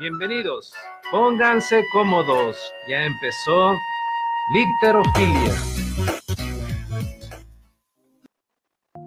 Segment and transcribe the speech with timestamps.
[0.00, 0.72] Bienvenidos.
[1.10, 2.56] Pónganse cómodos.
[2.88, 3.74] Ya empezó
[4.54, 5.52] Literofilia.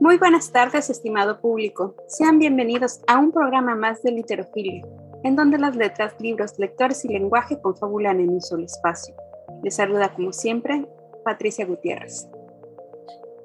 [0.01, 1.95] Muy buenas tardes, estimado público.
[2.09, 4.85] Sean bienvenidos a un programa más de Literofilia,
[5.23, 9.15] en donde las letras, libros, lectores y lenguaje confabulan en un solo espacio.
[9.63, 10.85] Les saluda como siempre
[11.23, 12.27] Patricia Gutiérrez.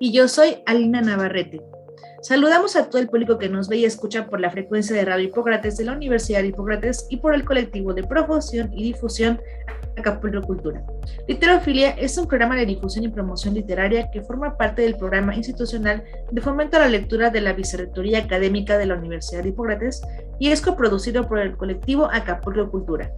[0.01, 1.76] Y yo soy Alina Navarrete.
[2.23, 5.29] Saludamos a todo el público que nos ve y escucha por la frecuencia de Radio
[5.29, 9.41] Hipócrates de la Universidad de Hipócrates y por el colectivo de promoción y difusión
[9.97, 10.85] Acapulco Cultura.
[11.27, 16.05] Literofilia es un programa de difusión y promoción literaria que forma parte del programa institucional
[16.31, 20.03] de fomento a la lectura de la Vicerrectoría Académica de la Universidad de Hipócrates
[20.39, 23.11] y es coproducido por el colectivo Acapulco Cultura.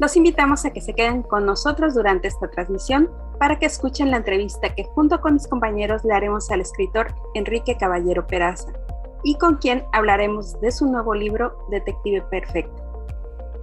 [0.00, 3.08] Los invitamos a que se queden con nosotros durante esta transmisión
[3.42, 7.76] para que escuchen la entrevista que junto con mis compañeros le haremos al escritor Enrique
[7.76, 8.70] Caballero Peraza
[9.24, 12.80] y con quien hablaremos de su nuevo libro Detective Perfecto.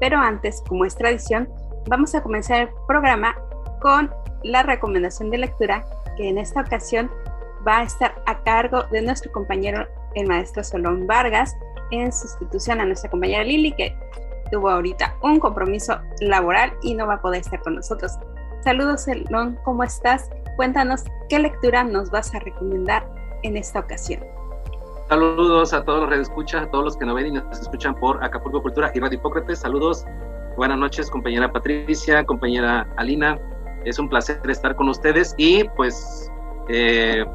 [0.01, 1.47] Pero antes, como es tradición,
[1.87, 3.37] vamos a comenzar el programa
[3.79, 5.85] con la recomendación de lectura
[6.17, 7.09] que en esta ocasión
[7.65, 11.55] va a estar a cargo de nuestro compañero el maestro Solón Vargas
[11.91, 13.95] en sustitución a nuestra compañera Lili que
[14.51, 18.11] tuvo ahorita un compromiso laboral y no va a poder estar con nosotros.
[18.61, 20.29] Saludos, Elon, ¿cómo estás?
[20.57, 23.07] Cuéntanos qué lectura nos vas a recomendar
[23.43, 24.21] en esta ocasión.
[25.07, 27.95] Saludos a todos los que escuchan, a todos los que nos ven y nos escuchan
[27.95, 29.59] por Acapulco Cultura y Radio Hipócrates.
[29.59, 30.05] Saludos,
[30.57, 33.39] buenas noches, compañera Patricia, compañera Alina.
[33.85, 36.29] Es un placer estar con ustedes y pues
[36.67, 37.25] eh,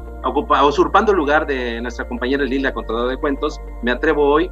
[0.63, 4.49] usurpando el lugar de nuestra compañera Lila, contadora de cuentos, me atrevo hoy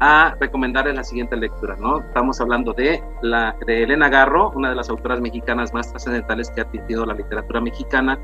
[0.00, 2.00] a recomendarles la siguiente lectura, ¿no?
[2.00, 6.62] Estamos hablando de, la, de Elena Garro, una de las autoras mexicanas más trascendentales que
[6.62, 8.18] ha tenido la literatura mexicana,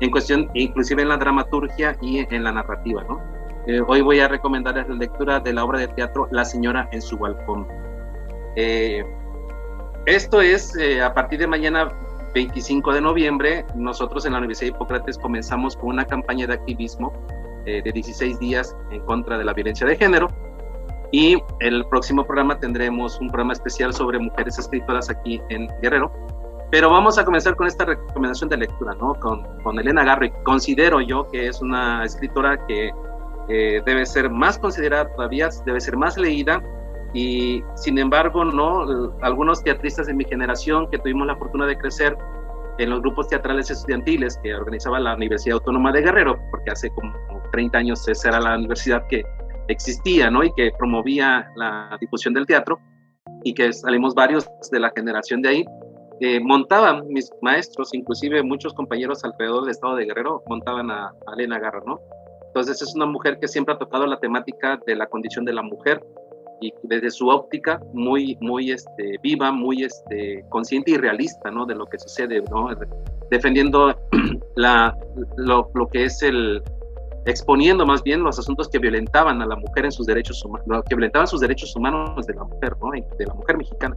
[0.00, 3.20] en cuestión, inclusive en la dramaturgia y en la narrativa, ¿no?
[3.66, 7.00] Eh, hoy voy a recomendarles la lectura de la obra de teatro La señora en
[7.00, 7.66] su balcón.
[8.56, 9.04] Eh,
[10.04, 11.92] esto es, eh, a partir de mañana
[12.34, 17.12] 25 de noviembre, nosotros en la Universidad de Hipócrates comenzamos con una campaña de activismo
[17.64, 20.26] de 16 días en contra de la violencia de género
[21.12, 26.10] y el próximo programa tendremos un programa especial sobre mujeres escritoras aquí en Guerrero.
[26.70, 29.14] Pero vamos a comenzar con esta recomendación de lectura, ¿no?
[29.20, 30.26] Con, con Elena Garro.
[30.42, 32.90] considero yo que es una escritora que
[33.50, 36.62] eh, debe ser más considerada todavía, debe ser más leída.
[37.12, 39.12] Y sin embargo, ¿no?
[39.20, 42.16] Algunos teatristas de mi generación que tuvimos la fortuna de crecer
[42.78, 47.12] en los grupos teatrales estudiantiles que organizaba la Universidad Autónoma de Guerrero, porque hace como
[47.52, 49.22] 30 años esa era la universidad que
[49.68, 50.44] existía, ¿no?
[50.44, 52.78] Y que promovía la difusión del teatro
[53.44, 55.64] y que salimos varios de la generación de ahí.
[56.20, 61.32] Eh, montaban mis maestros, inclusive muchos compañeros alrededor del estado de Guerrero, montaban a, a
[61.34, 62.00] Elena Garra, ¿no?
[62.46, 65.62] Entonces es una mujer que siempre ha tocado la temática de la condición de la
[65.62, 66.04] mujer
[66.60, 71.66] y desde su óptica muy, muy este, viva, muy este, consciente y realista, ¿no?
[71.66, 72.68] De lo que sucede, ¿no?
[73.30, 73.98] Defendiendo
[74.54, 74.96] la,
[75.36, 76.62] lo, lo que es el,
[77.24, 80.94] exponiendo más bien los asuntos que violentaban a la mujer en sus derechos humanos, que
[80.94, 82.90] violentaban sus derechos humanos de la mujer, ¿no?
[82.90, 83.96] de la mujer mexicana.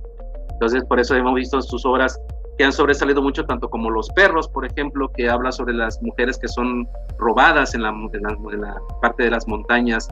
[0.51, 2.19] Entonces, por eso hemos visto sus obras
[2.57, 6.37] que han sobresalido mucho, tanto como Los Perros, por ejemplo, que habla sobre las mujeres
[6.37, 6.87] que son
[7.17, 7.93] robadas en la,
[9.01, 10.07] parte de las montañas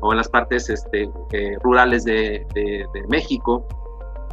[0.00, 3.66] o en las partes este, eh, rurales de, de, de, México.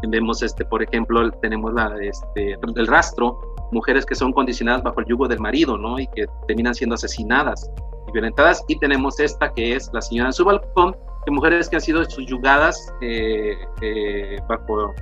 [0.06, 3.40] Vemos, este, por ejemplo, tenemos la, este, el rastro,
[3.72, 5.98] mujeres que son condicionadas bajo el yugo del marido, ¿no?
[5.98, 7.72] Y que terminan siendo asesinadas
[8.14, 11.82] violentadas y tenemos esta que es la señora en su balcón, de mujeres que han
[11.82, 14.94] sido subyugadas eh, eh, bajo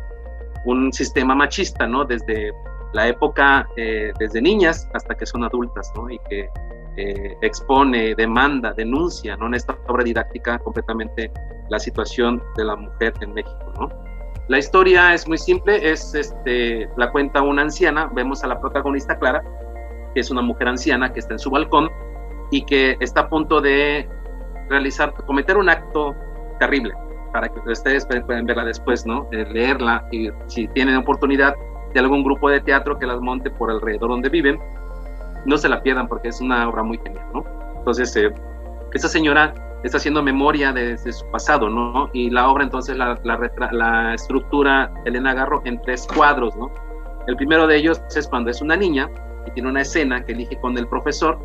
[0.66, 2.06] un sistema machista, ¿no?
[2.06, 2.52] Desde
[2.94, 6.10] la época, eh, desde niñas hasta que son adultas, ¿no?
[6.10, 6.50] Y que
[7.42, 9.48] expone, demanda, denuncia, ¿no?
[9.48, 11.32] En esta obra didáctica completamente
[11.70, 13.90] la situación de la mujer en México, ¿no?
[14.50, 19.18] La historia es muy simple, es, este, la cuenta una anciana, vemos a la protagonista
[19.18, 19.42] Clara,
[20.14, 21.90] que es una mujer anciana que está en su balcón
[22.51, 24.07] y que está a punto de
[24.69, 26.16] realizar, cometer un acto
[26.59, 26.94] terrible,
[27.34, 29.28] para que ustedes pueden verla después, ¿no?
[29.31, 31.56] leerla y si tienen oportunidad
[31.94, 34.59] de algún grupo de teatro que las monte por alrededor donde viven,
[35.45, 37.44] no se la pierdan porque es una obra muy genial, ¿no?
[37.77, 38.31] Entonces, eh,
[38.94, 42.09] señora está haciendo memoria de, su pasado, ¿no?
[42.13, 43.39] Y la obra entonces la, la,
[43.71, 46.71] la, estructura Elena Garro en tres cuadros, ¿no?
[47.27, 49.09] El primero de ellos es cuando es una niña
[49.47, 51.39] y tiene una escena que elige con el profesor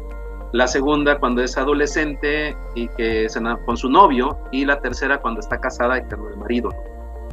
[0.57, 5.41] la segunda cuando es adolescente y que es con su novio, y la tercera cuando
[5.41, 6.71] está casada y con el marido.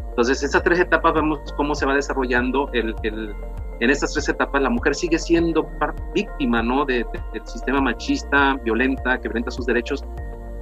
[0.10, 3.34] Entonces, esas tres etapas vemos cómo se va desarrollando el, el,
[3.80, 5.68] en estas tres etapas la mujer sigue siendo
[6.14, 6.86] víctima ¿no?
[6.86, 10.04] De, del sistema machista, violenta, que violenta sus derechos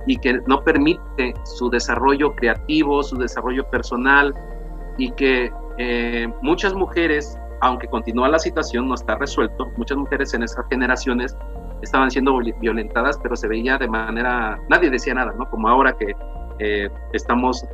[0.07, 4.33] y que no permite su desarrollo creativo, su desarrollo personal
[4.97, 10.43] y que eh, muchas mujeres, aunque continúa la situación, no está resuelto, muchas mujeres en
[10.43, 11.35] esas generaciones
[11.81, 15.49] estaban siendo violentadas, pero se veía de manera, nadie decía nada, ¿no?
[15.49, 16.13] Como ahora que
[16.59, 17.65] eh, estamos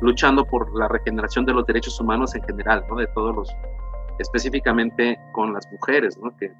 [0.00, 2.96] luchando por la regeneración de los derechos humanos en general, ¿no?
[2.96, 3.50] De todos los,
[4.18, 6.34] específicamente con las mujeres, ¿no?
[6.36, 6.52] Que,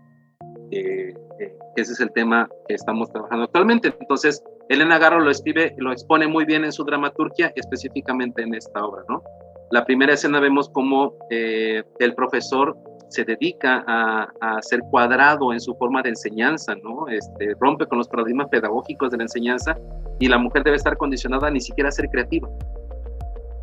[1.76, 3.94] ese es el tema que estamos trabajando actualmente.
[4.00, 8.84] Entonces, Elena Garro lo escribe, lo expone muy bien en su dramaturgia, específicamente en esta
[8.84, 9.22] obra, ¿no?
[9.70, 12.76] La primera escena vemos cómo eh, el profesor
[13.14, 17.08] se dedica a, a, ser cuadrado en su forma de enseñanza, ¿no?
[17.08, 19.76] Este, rompe con los paradigmas pedagógicos de la enseñanza
[20.18, 22.48] y la mujer debe estar condicionada a ni siquiera a ser creativa.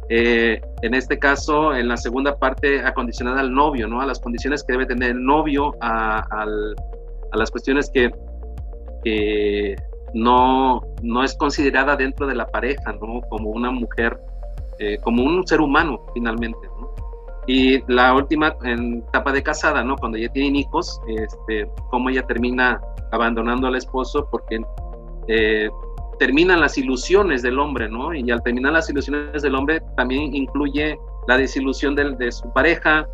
[0.10, 4.02] Eh, en este caso, en la segunda parte, acondicionada al novio, ¿no?
[4.02, 8.12] A las condiciones que debe tener el novio, a, a las cuestiones que,
[9.04, 9.76] que
[10.14, 13.22] no, no es considerada dentro de la pareja, ¿no?
[13.30, 14.20] Como una mujer,
[14.80, 16.60] eh, como un ser humano, finalmente.
[17.54, 19.98] Y la última en etapa de casada, ¿no?
[19.98, 22.80] Cuando ya tienen hijos, este, cómo ella termina
[23.12, 24.62] abandonando al esposo porque
[25.28, 25.70] eh,
[26.18, 28.14] terminan las ilusiones del hombre, ¿no?
[28.14, 33.06] Y al terminar las ilusiones del hombre también incluye la desilusión de, de su pareja,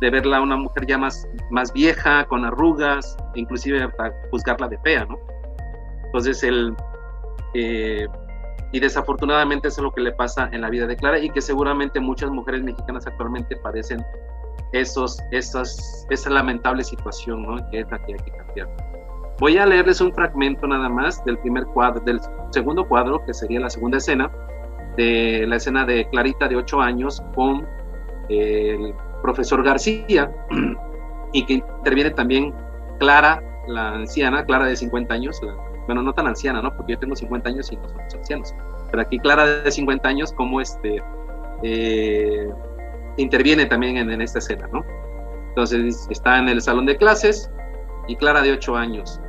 [0.00, 5.04] de verla una mujer ya más, más vieja, con arrugas, inclusive para juzgarla de fea,
[5.04, 5.18] ¿no?
[6.06, 6.74] Entonces, el,
[7.52, 8.06] eh,
[8.72, 11.40] y desafortunadamente eso es lo que le pasa en la vida de Clara y que
[11.40, 14.04] seguramente muchas mujeres mexicanas actualmente padecen
[14.72, 17.70] esos, esas, esa lamentable situación, ¿no?
[17.70, 18.68] Que es la hay que cambiar.
[19.38, 22.20] Voy a leerles un fragmento nada más del primer cuadro, del
[22.50, 24.30] segundo cuadro, que sería la segunda escena,
[24.96, 27.66] de la escena de Clarita de 8 años con
[28.28, 30.30] el profesor García
[31.32, 32.54] y que interviene también
[32.98, 35.54] Clara, la anciana, Clara de 50 años, la
[35.86, 36.74] bueno, no tan anciana, ¿no?
[36.76, 38.54] Porque yo tengo 50 años y no somos ancianos.
[38.90, 41.02] Pero aquí Clara de 50 años, como este,
[41.62, 42.50] eh,
[43.16, 44.84] interviene también en, esta escena, ¿no?
[45.48, 47.50] Entonces está en el salón de clases
[48.08, 49.20] y Clara de 8 años.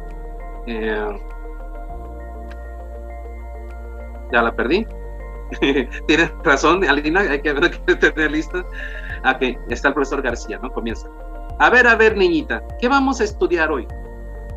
[0.68, 1.20] Eh,
[4.32, 4.86] ya la perdí.
[6.08, 7.54] Tienes razón, Alina, hay que,
[7.86, 8.60] que tener lista.
[9.26, 10.72] Ok, está el profesor García, ¿no?
[10.72, 11.08] Comienza.
[11.60, 13.88] A ver, a ver, niñita, ¿qué vamos a estudiar hoy?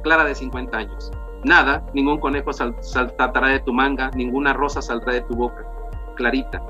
[0.02, 1.12] Clara de 50 años.
[1.46, 5.64] Nada, ningún conejo saltará de tu manga, ninguna rosa saldrá de tu boca.
[6.16, 6.60] Clarita,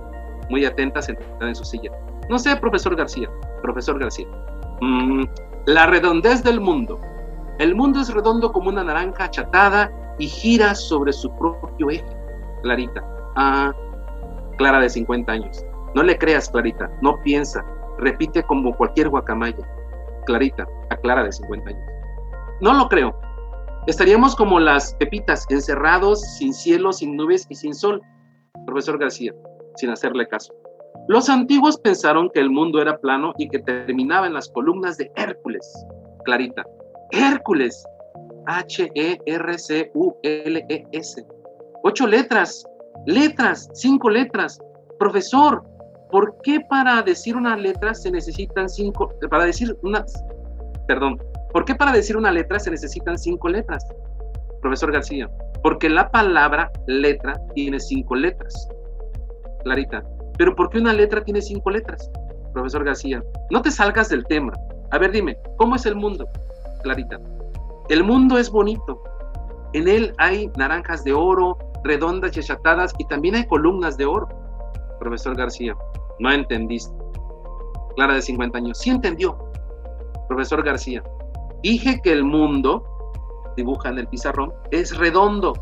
[0.51, 1.91] muy atenta, sentada en su silla.
[2.29, 3.27] No sé, profesor García,
[3.63, 4.27] profesor García.
[4.83, 5.25] Mm,
[5.65, 7.01] la redondez del mundo.
[7.59, 12.05] El mundo es redondo como una naranja achatada y gira sobre su propio eje.
[12.63, 13.03] Clarita.
[13.35, 13.73] Ah,
[14.59, 15.65] Clara de 50 años.
[15.95, 17.65] No le creas, Clarita, no piensa.
[17.97, 19.67] Repite como cualquier guacamaya.
[20.27, 21.91] Clarita, a Clara de 50 años.
[22.61, 23.19] No lo creo.
[23.87, 28.03] Estaríamos como las pepitas, encerrados, sin cielo, sin nubes y sin sol.
[28.67, 29.33] Profesor García,
[29.77, 30.53] sin hacerle caso.
[31.07, 35.09] Los antiguos pensaron que el mundo era plano y que terminaba en las columnas de
[35.15, 35.65] Hércules.
[36.25, 36.65] Clarita,
[37.13, 37.87] Hércules.
[38.47, 39.27] H-E-R-C-U-L-E-S.
[41.83, 42.67] Ocho letras,
[43.07, 44.61] letras, cinco letras.
[44.99, 45.63] Profesor,
[46.11, 50.05] ¿por qué para decir una letra se necesitan cinco, para decir una,
[50.89, 51.21] perdón,
[51.57, 53.83] ¿Por qué para decir una letra se necesitan cinco letras?
[54.61, 55.31] Profesor García,
[55.63, 58.69] porque la palabra letra tiene cinco letras.
[59.65, 60.05] Clarita,
[60.37, 62.11] pero ¿por qué una letra tiene cinco letras?
[62.53, 64.53] Profesor García, no te salgas del tema.
[64.91, 66.29] A ver, dime, ¿cómo es el mundo?
[66.83, 67.19] Clarita,
[67.89, 69.03] el mundo es bonito.
[69.73, 74.29] En él hay naranjas de oro, redondas y achatadas, y también hay columnas de oro.
[75.01, 75.75] Profesor García,
[76.19, 76.95] no entendiste.
[77.95, 79.39] Clara de 50 años, sí entendió.
[80.29, 81.03] Profesor García,
[81.63, 82.85] Dije que el mundo,
[83.57, 85.55] dibuja en el pizarrón, es redondo.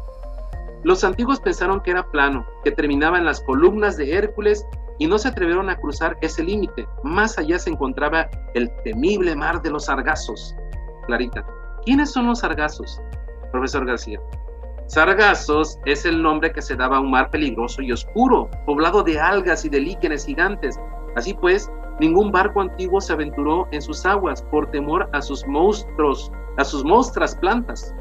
[0.82, 4.66] Los antiguos pensaron que era plano, que terminaba en las columnas de Hércules
[4.98, 6.86] y no se atrevieron a cruzar ese límite.
[7.02, 10.54] Más allá se encontraba el temible mar de los sargazos.
[11.06, 11.46] Clarita,
[11.84, 13.00] ¿quiénes son los sargazos?
[13.50, 14.20] Profesor García.
[14.86, 19.18] Sargazos es el nombre que se daba a un mar peligroso y oscuro, poblado de
[19.18, 20.78] algas y de líquenes gigantes.
[21.16, 21.70] Así pues,
[22.00, 26.84] Ningún barco antiguo se aventuró en sus aguas por temor a sus monstruos, a sus
[26.84, 27.94] monstras plantas.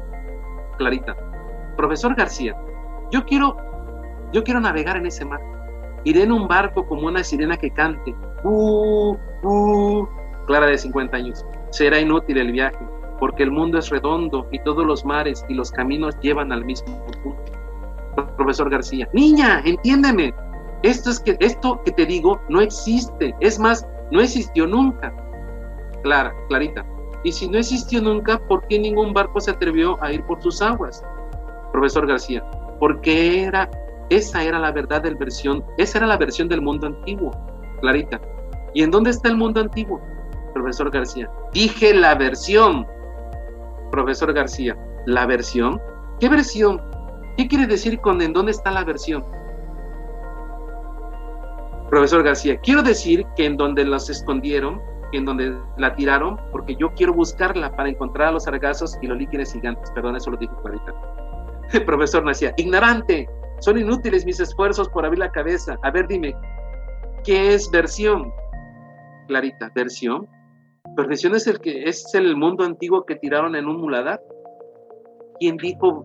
[0.78, 1.16] Clarita,
[1.76, 2.56] profesor García,
[3.12, 3.56] yo quiero,
[4.32, 5.40] yo quiero navegar en ese mar.
[6.04, 8.14] Iré en un barco como una sirena que cante.
[8.42, 10.08] Uh, uh.
[10.46, 11.46] Clara de 50 años.
[11.70, 12.78] Será inútil el viaje,
[13.18, 16.94] porque el mundo es redondo y todos los mares y los caminos llevan al mismo
[17.22, 17.44] punto.
[18.36, 20.34] Profesor García, niña, entiéndeme,
[20.84, 23.34] esto, es que, esto que te digo no existe.
[23.40, 25.14] Es más, no existió nunca.
[26.02, 26.84] Clara, Clarita.
[27.24, 30.60] Y si no existió nunca, ¿por qué ningún barco se atrevió a ir por sus
[30.60, 31.02] aguas?
[31.72, 32.44] Profesor García,
[32.78, 33.70] porque era,
[34.10, 37.30] esa era la verdad del versión, esa era la versión del mundo antiguo.
[37.80, 38.20] Clarita.
[38.74, 40.00] ¿Y en dónde está el mundo antiguo,
[40.52, 41.30] profesor García?
[41.52, 42.86] Dije la versión,
[43.90, 44.76] profesor García.
[45.06, 45.80] ¿La versión?
[46.20, 46.80] ¿Qué versión?
[47.36, 49.24] ¿Qué quiere decir con en dónde está la versión?
[51.94, 54.82] Profesor García, quiero decir que en donde los escondieron,
[55.12, 59.16] en donde la tiraron, porque yo quiero buscarla para encontrar a los sargazos y los
[59.16, 59.92] líquidos gigantes.
[59.92, 60.92] Perdón, eso lo dijo Clarita.
[61.86, 63.28] Profesor García, ignorante,
[63.60, 65.78] son inútiles mis esfuerzos por abrir la cabeza.
[65.84, 66.34] A ver, dime,
[67.22, 68.32] ¿qué es versión?
[69.28, 70.26] Clarita, versión.
[70.96, 74.20] Versión es el que es el mundo antiguo que tiraron en un muladar.
[75.38, 76.04] ¿Quién dijo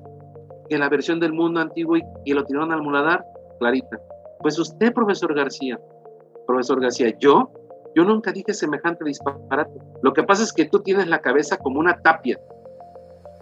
[0.70, 3.26] que la versión del mundo antiguo y lo tiraron al muladar?
[3.58, 4.00] Clarita.
[4.40, 5.80] Pues usted, profesor García.
[6.48, 7.52] Profesor García, yo,
[7.96, 9.80] yo nunca dije semejante disparate.
[10.02, 12.40] Lo que pasa es que tú tienes la cabeza como una tapia.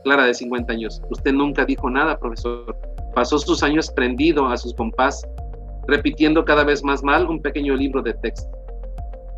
[0.03, 1.01] Clara de 50 años.
[1.09, 2.75] Usted nunca dijo nada, profesor.
[3.13, 5.25] Pasó sus años prendido a sus compás,
[5.87, 8.49] repitiendo cada vez más mal un pequeño libro de texto.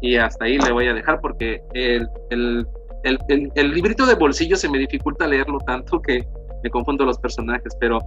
[0.01, 2.65] Y hasta ahí le voy a dejar porque el, el,
[3.03, 6.25] el, el librito de bolsillo se me dificulta leerlo tanto que
[6.63, 7.99] me confundo los personajes, pero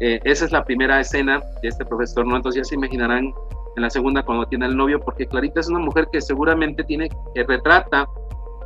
[0.00, 2.36] eh, esa es la primera escena de este profesor, ¿no?
[2.36, 3.32] Entonces ya se imaginarán
[3.76, 7.08] en la segunda cuando tiene el novio, porque Clarita es una mujer que seguramente tiene,
[7.34, 8.08] que retrata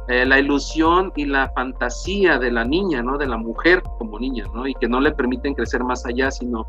[0.09, 3.19] eh, la ilusión y la fantasía de la niña, ¿no?
[3.19, 4.67] De la mujer como niña, ¿no?
[4.67, 6.67] Y que no le permiten crecer más allá, sino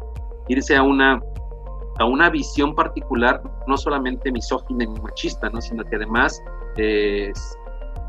[0.47, 1.21] irse a una
[1.97, 5.61] a una visión particular, no solamente misógina y machista, ¿no?
[5.61, 6.43] sino que además
[6.77, 7.31] eh,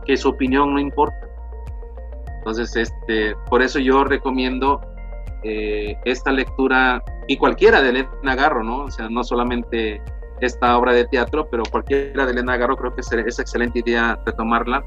[0.04, 1.28] que su opinión no importa.
[2.38, 4.80] Entonces, este, por eso yo recomiendo
[5.48, 8.84] eh, esta lectura y cualquiera de Elena Garro, ¿no?
[8.84, 10.02] O sea, no solamente
[10.40, 14.18] esta obra de teatro, pero cualquiera de Elena Garro creo que es, es excelente idea
[14.26, 14.84] retomarla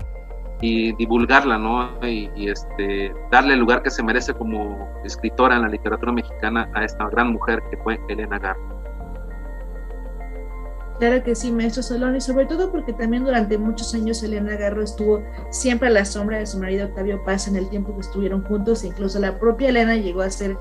[0.62, 1.90] y divulgarla, ¿no?
[2.06, 6.70] Y, y, este, darle el lugar que se merece como escritora en la literatura mexicana
[6.76, 8.79] a esta gran mujer que fue Elena Garro.
[11.00, 14.84] Claro que sí, maestro Solón, y sobre todo porque también durante muchos años Elena Garro
[14.84, 18.44] estuvo siempre a la sombra de su marido Octavio Paz en el tiempo que estuvieron
[18.44, 20.58] juntos, e incluso la propia Elena llegó a ser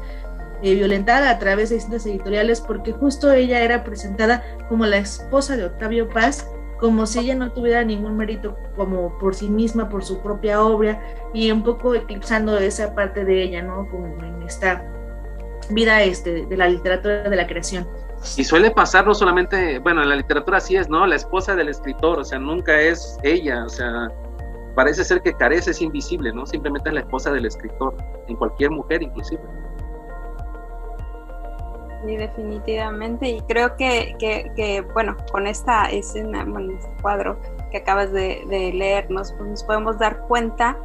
[0.62, 5.56] eh, violentada a través de distintas editoriales porque justo ella era presentada como la esposa
[5.56, 10.04] de Octavio Paz, como si ella no tuviera ningún mérito como por sí misma, por
[10.04, 11.02] su propia obra,
[11.34, 13.88] y un poco eclipsando esa parte de ella, ¿no?
[13.90, 14.84] Como en esta
[15.70, 17.88] vida este, de la literatura de la creación.
[18.36, 21.06] Y suele pasar no solamente, bueno, en la literatura así es, ¿no?
[21.06, 24.10] La esposa del escritor, o sea, nunca es ella, o sea,
[24.74, 26.46] parece ser que carece, es invisible, ¿no?
[26.46, 27.94] Simplemente es la esposa del escritor,
[28.26, 29.42] en cualquier mujer inclusive.
[32.04, 37.40] Sí, definitivamente, y creo que, que, que bueno, con esta escena, bueno, este cuadro
[37.72, 40.76] que acabas de, de leer, nos, nos, podemos dar cuenta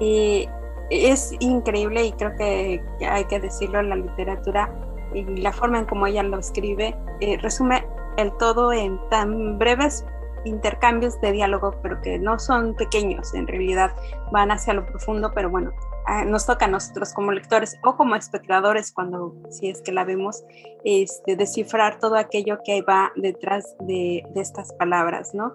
[0.00, 0.48] y
[0.90, 4.70] es increíble y creo que, que hay que decirlo en la literatura
[5.14, 7.86] y la forma en cómo ella lo escribe eh, resume
[8.16, 10.04] el todo en tan breves
[10.44, 13.90] intercambios de diálogo, pero que no son pequeños, en realidad
[14.32, 15.72] van hacia lo profundo, pero bueno,
[16.26, 20.44] nos toca a nosotros como lectores o como espectadores, cuando si es que la vemos,
[20.84, 25.54] este, descifrar todo aquello que va detrás de, de estas palabras, ¿no?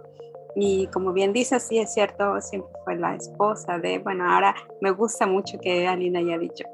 [0.56, 4.92] Y como bien dice, sí es cierto, siempre fue la esposa de, bueno, ahora me
[4.92, 6.66] gusta mucho que Alina haya dicho,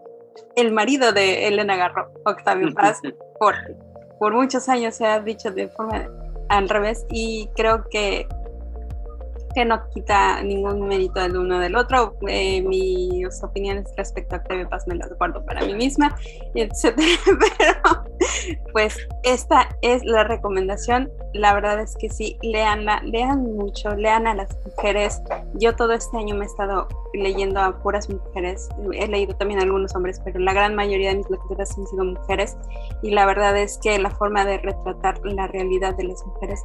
[0.56, 3.02] el marido de Elena Garro, Octavio Paz,
[3.40, 3.56] por,
[4.20, 6.10] por muchos años se ha dicho de forma
[6.50, 8.28] al revés y creo que
[9.54, 12.16] que no quita ningún mérito del uno del otro.
[12.28, 16.16] Eh, mis opiniones respecto a Octavio Paz me las guardo para mí misma,
[16.54, 17.08] etcétera.
[17.58, 18.04] Pero
[18.72, 21.12] pues esta es la recomendación.
[21.34, 25.22] La verdad es que sí, leanla, lean mucho, lean a las mujeres.
[25.56, 28.70] Yo todo este año me he estado leyendo a puras mujeres.
[28.94, 32.06] He leído también a algunos hombres, pero la gran mayoría de mis lecturas han sido
[32.06, 32.58] mujeres.
[33.02, 36.64] Y la verdad es que la forma de retratar la realidad de las mujeres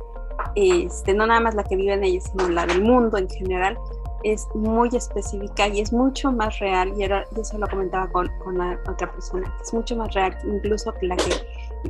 [0.54, 3.78] este, no nada más la que viven ellos, sino la del mundo en general,
[4.24, 8.60] es muy específica y es mucho más real, y era, eso lo comentaba con, con
[8.60, 11.32] otra persona, es mucho más real incluso que la que,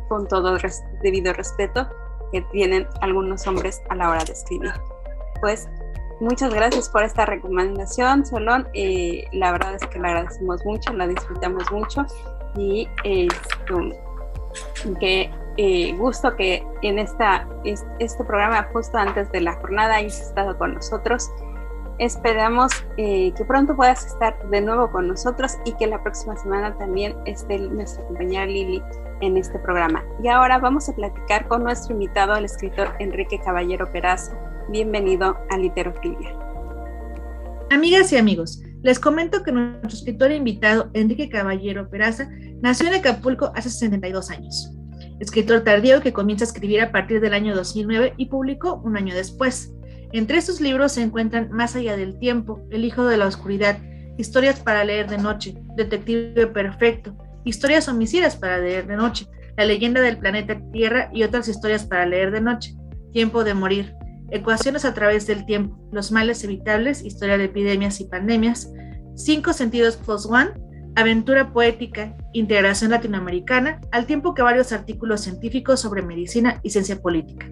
[0.08, 1.86] con todo res, debido respeto,
[2.32, 4.72] que tienen algunos hombres a la hora de escribir.
[5.40, 5.68] Pues
[6.20, 8.66] muchas gracias por esta recomendación, Solón.
[8.72, 12.06] Eh, la verdad es que la agradecemos mucho, la disfrutamos mucho
[12.56, 13.28] y eh,
[14.98, 20.74] que eh, gusto que en este programa, justo antes de la jornada, hayas estado con
[20.74, 21.30] nosotros.
[21.98, 26.76] Esperamos eh, que pronto puedas estar de nuevo con nosotros y que la próxima semana
[26.78, 28.82] también esté nuestra compañera Lili
[29.20, 30.02] en este programa.
[30.22, 34.36] Y ahora vamos a platicar con nuestro invitado, el escritor Enrique Caballero Peraza.
[34.70, 36.34] Bienvenido a Literofilia.
[37.70, 42.28] Amigas y amigos, les comento que nuestro escritor invitado, Enrique Caballero Peraza,
[42.62, 44.74] nació en Acapulco hace 72 años.
[45.22, 49.14] Escritor tardío que comienza a escribir a partir del año 2009 y publicó un año
[49.14, 49.72] después.
[50.12, 53.78] Entre sus libros se encuentran Más allá del tiempo, El hijo de la oscuridad,
[54.18, 60.00] Historias para leer de noche, Detective perfecto, Historias homicidas para leer de noche, La leyenda
[60.00, 62.74] del planeta Tierra y otras historias para leer de noche,
[63.12, 63.94] Tiempo de morir,
[64.32, 68.72] Ecuaciones a través del tiempo, Los males evitables, Historia de epidemias y pandemias,
[69.14, 70.50] Cinco sentidos plus one,
[70.94, 77.48] Aventura poética, integración latinoamericana, al tiempo que varios artículos científicos sobre medicina y ciencia política.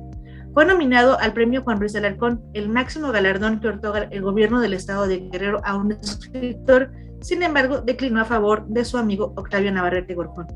[0.52, 4.60] Fue nominado al premio Juan Ruiz de Alarcón, el máximo galardón que otorga el gobierno
[4.60, 6.90] del estado de Guerrero a un escritor,
[7.22, 10.46] sin embargo, declinó a favor de su amigo Octavio Navarrete Gorjón.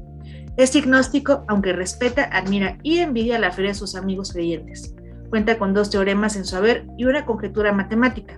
[0.59, 4.95] Es agnóstico, aunque respeta, admira y envidia la fe de sus amigos creyentes.
[5.31, 8.37] Cuenta con dos teoremas en su haber y una conjetura matemática.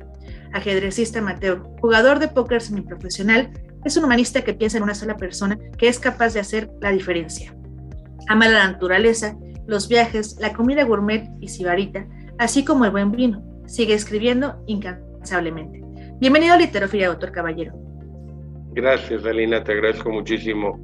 [0.52, 3.50] Ajedrecista amateur, jugador de póker semiprofesional,
[3.86, 6.90] es un humanista que piensa en una sola persona que es capaz de hacer la
[6.90, 7.54] diferencia.
[8.28, 12.04] Ama la naturaleza, los viajes, la comida gourmet y sibarita,
[12.38, 13.44] así como el buen vino.
[13.66, 15.82] Sigue escribiendo incansablemente.
[16.18, 17.74] Bienvenido a Literofilia, doctor Caballero.
[18.72, 20.80] Gracias, Alina, te agradezco muchísimo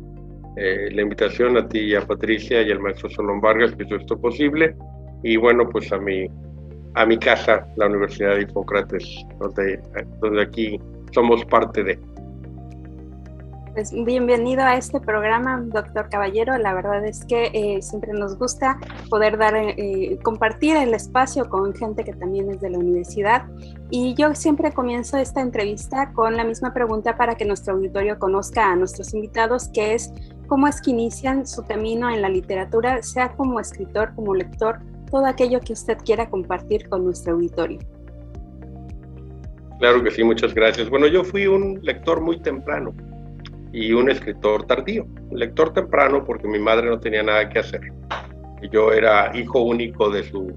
[0.57, 3.97] eh, la invitación a ti y a Patricia y al maestro Solón Vargas que hizo
[3.97, 4.77] esto posible.
[5.25, 6.29] Y bueno, pues a mi,
[6.95, 9.05] a mi casa, la Universidad de Hipócrates,
[9.41, 9.81] donde,
[10.21, 10.79] donde aquí
[11.13, 11.99] somos parte de.
[13.73, 16.59] Pues bienvenido a este programa, doctor Caballero.
[16.59, 21.75] La verdad es que eh, siempre nos gusta poder dar, eh, compartir el espacio con
[21.75, 23.47] gente que también es de la universidad.
[23.89, 28.71] Y yo siempre comienzo esta entrevista con la misma pregunta para que nuestro auditorio conozca
[28.71, 30.13] a nuestros invitados, que es
[30.49, 35.25] cómo es que inician su camino en la literatura, sea como escritor, como lector, todo
[35.25, 37.79] aquello que usted quiera compartir con nuestro auditorio.
[39.79, 40.91] Claro que sí, muchas gracias.
[40.91, 42.93] Bueno, yo fui un lector muy temprano
[43.73, 45.05] y un escritor tardío.
[45.31, 47.81] Un lector temprano porque mi madre no tenía nada que hacer.
[48.71, 50.55] Yo era hijo único de su,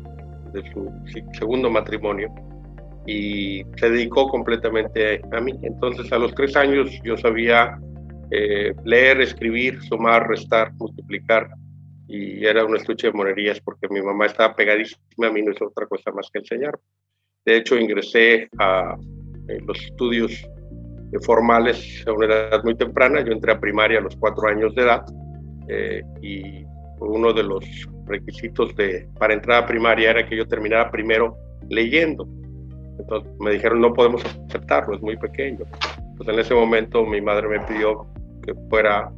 [0.54, 0.92] de su
[1.38, 2.34] segundo matrimonio
[3.08, 5.58] y se dedicó completamente a mí.
[5.64, 7.80] Entonces a los tres años yo sabía
[8.32, 11.50] eh, leer, escribir, sumar, restar, multiplicar
[12.08, 15.62] y era una estuche de monerías porque mi mamá estaba pegadísima a mí, no es
[15.62, 16.78] otra cosa más que enseñar.
[17.46, 18.96] De hecho, ingresé a
[19.48, 20.48] eh, los estudios
[21.22, 23.22] formales a una edad muy temprana.
[23.24, 25.06] Yo entré a primaria a los cuatro años de edad
[25.68, 26.66] eh, y
[27.00, 27.66] uno de los
[28.06, 31.38] requisitos de, para entrar a primaria era que yo terminara primero
[31.70, 32.28] leyendo.
[33.00, 35.66] Entonces me dijeron, no podemos aceptarlo, es muy pequeño.
[36.12, 38.08] Entonces en ese momento mi madre me pidió
[38.44, 39.12] que fuera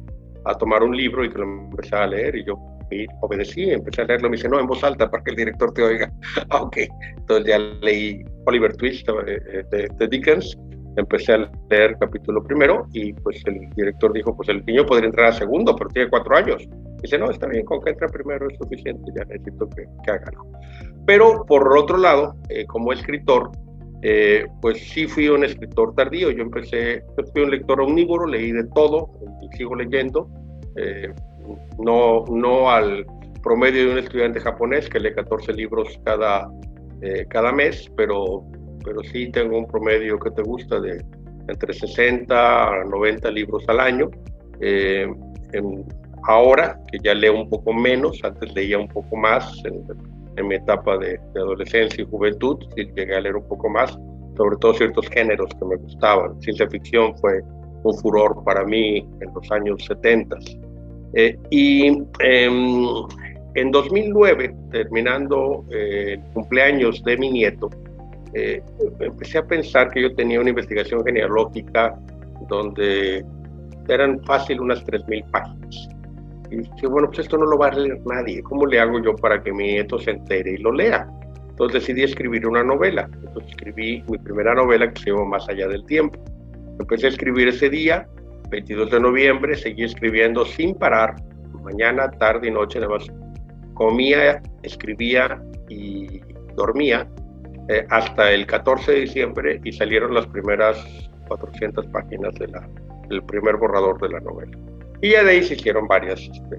[0.44, 2.54] a tomar un libro y que lo empezara a leer y yo
[3.20, 5.82] obedecí, empecé a leerlo, me dice, no, en voz alta para que el director te
[5.82, 6.10] oiga.
[6.60, 6.78] Ok,
[7.18, 10.58] entonces ya leí Oliver Twist eh, de, de Dickens
[10.98, 15.28] empecé a leer capítulo primero y pues el director dijo, pues el niño podría entrar
[15.28, 16.68] a segundo, pero tiene cuatro años.
[17.00, 20.32] Dice, no, está bien, con que entre primero es suficiente, ya necesito que, que haga
[21.06, 23.52] Pero por otro lado, eh, como escritor,
[24.02, 26.30] eh, pues sí fui un escritor tardío.
[26.32, 29.10] Yo empecé, yo fui un lector omnívoro, leí de todo
[29.42, 30.28] y sigo leyendo.
[30.76, 31.12] Eh,
[31.78, 33.06] no, no al
[33.42, 36.50] promedio de un estudiante japonés que lee 14 libros cada,
[37.30, 38.44] cada mes, pero
[38.84, 41.04] pero sí tengo un promedio que te gusta de
[41.48, 44.10] entre 60 a 90 libros al año.
[44.60, 45.06] Eh,
[46.24, 50.96] ahora, que ya leo un poco menos, antes leía un poco más en, mi etapa
[50.98, 53.98] de, adolescencia y juventud, sí llegué a leer un poco más,
[54.36, 56.40] sobre todo ciertos géneros que me gustaban.
[56.40, 57.42] Ciencia ficción fue
[57.82, 60.36] un furor para mí en los años 70.
[61.14, 61.88] Eh, y
[62.20, 62.86] em,
[63.54, 67.68] en 2009, terminando eh, el cumpleaños de mi nieto,
[68.34, 68.62] eh,
[69.00, 71.98] empecé a pensar que yo tenía una investigación genealógica
[72.48, 73.24] donde
[73.88, 75.88] eran fácil unas 3.000 páginas.
[76.50, 78.42] Y dije, bueno, pues esto no lo va a leer nadie.
[78.42, 81.06] ¿Cómo le hago yo para que mi nieto se entere y lo lea?
[81.50, 83.08] Entonces decidí escribir una novela.
[83.12, 86.18] Entonces escribí mi primera novela que se llama Más allá del tiempo.
[86.78, 88.06] Empecé a escribir ese día,
[88.50, 91.16] 22 de noviembre, seguí escribiendo sin parar,
[91.64, 93.06] mañana, tarde y noche, además
[93.74, 96.20] comía, escribía y
[96.54, 97.06] dormía
[97.68, 100.78] eh, hasta el 14 de diciembre y salieron las primeras
[101.28, 104.56] 400 páginas del primer borrador de la novela.
[105.02, 106.56] Y ya de ahí se hicieron varias este,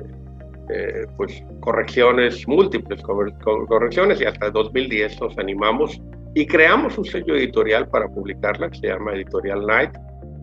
[0.69, 5.99] eh, pues, correcciones, múltiples correcciones, y hasta 2010 nos animamos
[6.35, 9.91] y creamos un sello editorial para publicarla que se llama Editorial Night,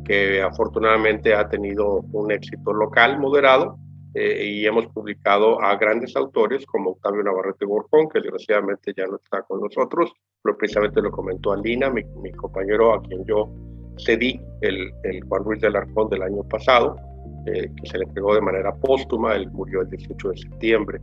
[0.04, 3.78] que afortunadamente ha tenido un éxito local moderado
[4.18, 9.16] eh, y hemos publicado a grandes autores como Octavio Navarrete Borjón, que desgraciadamente ya no
[9.16, 10.10] está con nosotros,
[10.42, 13.52] pero precisamente lo comentó Alina, mi, compañero a quien yo
[13.98, 16.96] cedí el, el Juan Ruiz del Arcón del año pasado.
[17.44, 21.00] que se le entregó de manera póstuma, él murió el 18 de septiembre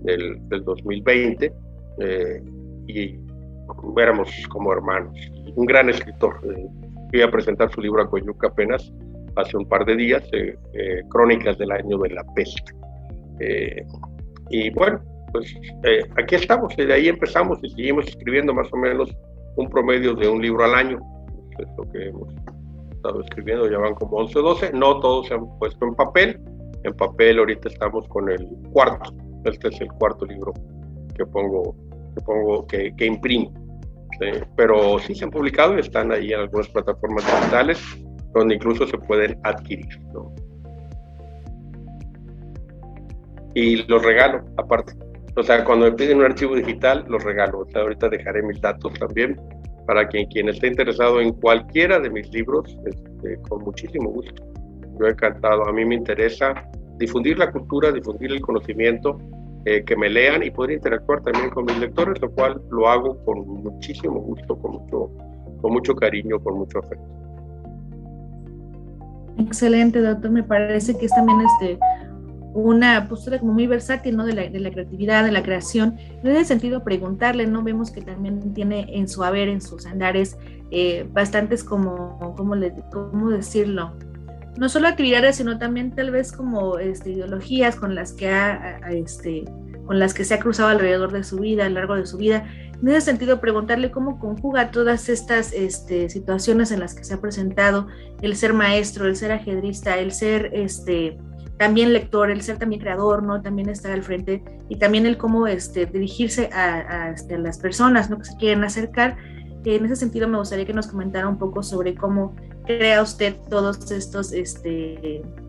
[0.00, 1.52] del, del 2020,
[2.86, 3.18] y
[3.98, 5.14] éramos como hermanos.
[5.54, 6.40] Un gran escritor.
[7.10, 8.90] fui a presentar su libro a Coyuca apenas
[9.36, 10.28] hace un par de días,
[11.10, 12.72] Crónicas del año de la peste.
[14.50, 15.00] y bueno,
[15.32, 19.14] pues eh, aquí estamos, y de ahí empezamos y seguimos escribiendo más o menos
[19.56, 20.98] un promedio de un libro al año.
[21.58, 22.34] Es lo que hemos
[22.90, 26.40] estado escribiendo, ya van como 11 o 12, no todos se han puesto en papel,
[26.84, 30.52] en papel ahorita estamos con el cuarto, este es el cuarto libro
[31.14, 31.74] que pongo,
[32.14, 33.52] que, pongo, que, que imprimo.
[34.56, 38.05] Pero sí se han publicado y están ahí en algunas plataformas digitales
[38.38, 39.98] donde incluso se pueden adquirir.
[43.54, 44.92] Y los regalo aparte.
[45.36, 47.60] O sea, cuando me piden un archivo digital, los regalo.
[47.60, 49.40] O sea, ahorita dejaré mis datos también
[49.86, 54.42] para quien, quien esté interesado en cualquiera de mis libros, este, con muchísimo gusto.
[54.98, 55.66] Yo he encantado.
[55.66, 56.68] A mí me interesa
[56.98, 59.18] difundir la cultura, difundir el conocimiento,
[59.64, 63.22] eh, que me lean y poder interactuar también con mis lectores, lo cual lo hago
[63.24, 65.10] con muchísimo gusto, con mucho,
[65.60, 67.25] con mucho cariño, con mucho afecto.
[69.38, 70.30] Excelente, doctor.
[70.30, 71.78] Me parece que es también este
[72.56, 74.24] una postura como muy versátil, ¿no?
[74.24, 75.98] De la, de la, creatividad, de la creación.
[76.22, 77.62] En ese sentido, preguntarle, ¿no?
[77.62, 80.38] Vemos que también tiene en su haber, en sus andares,
[80.70, 83.92] eh, bastantes como, ¿cómo, le, ¿cómo decirlo?
[84.56, 89.44] No solo actividades, sino también tal vez como este, ideologías con las que ha, este,
[89.84, 92.16] con las que se ha cruzado alrededor de su vida, a lo largo de su
[92.16, 92.46] vida.
[92.82, 97.20] En ese sentido, preguntarle cómo conjuga todas estas este, situaciones en las que se ha
[97.20, 97.88] presentado,
[98.20, 101.18] el ser maestro, el ser ajedrista, el ser este,
[101.58, 103.40] también lector, el ser también creador, ¿no?
[103.40, 108.18] También estar al frente y también el cómo este, dirigirse a, las personas, ¿no?
[108.18, 109.16] Que se quieren acercar.
[109.64, 112.36] En ese sentido, me gustaría que nos comentara un poco sobre cómo
[112.66, 114.32] crea usted todos estos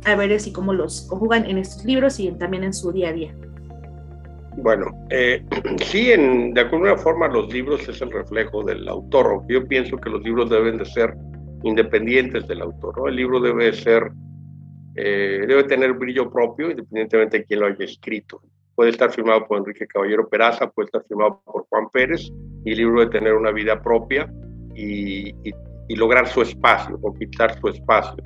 [0.05, 3.35] haberes y cómo los conjugan en estos libros y también en su día a día.
[4.57, 5.43] Bueno, eh,
[5.85, 9.43] sí, de alguna forma los libros es el reflejo del autor.
[9.47, 11.15] Yo pienso que los libros deben de ser
[11.63, 12.97] independientes del autor.
[12.97, 13.07] ¿no?
[13.07, 14.11] El libro debe ser
[14.99, 18.41] eh, debe tener brillo propio, independientemente de quién lo haya escrito.
[18.73, 22.31] Puede estar firmado por Enrique Caballero Peraza, puede estar firmado por Juan Pérez,
[22.65, 24.27] y el libro debe tener una vida propia
[24.75, 25.33] y,
[25.89, 28.23] lograr su espacio, conquistar su espacio.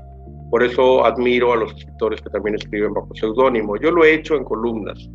[0.49, 3.77] Por eso admiro a los escritores que también escriben bajo seudónimo.
[3.77, 5.09] Yo lo he hecho en columnas.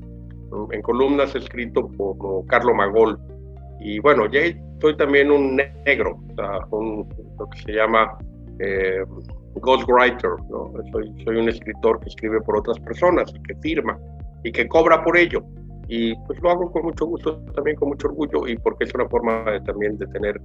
[0.70, 3.18] En columnas escrito por Carlo Magol.
[3.80, 4.40] Y bueno, ya
[4.80, 8.18] soy también un negro, o sea, un, lo que se llama
[8.58, 9.04] eh,
[9.54, 10.72] ghostwriter, ¿no?
[10.92, 13.98] Soy, soy un escritor que escribe por otras personas y que firma
[14.44, 15.42] y que cobra por ello.
[15.88, 19.08] Y pues lo hago con mucho gusto, también con mucho orgullo y porque es una
[19.08, 20.40] forma de, también de tener,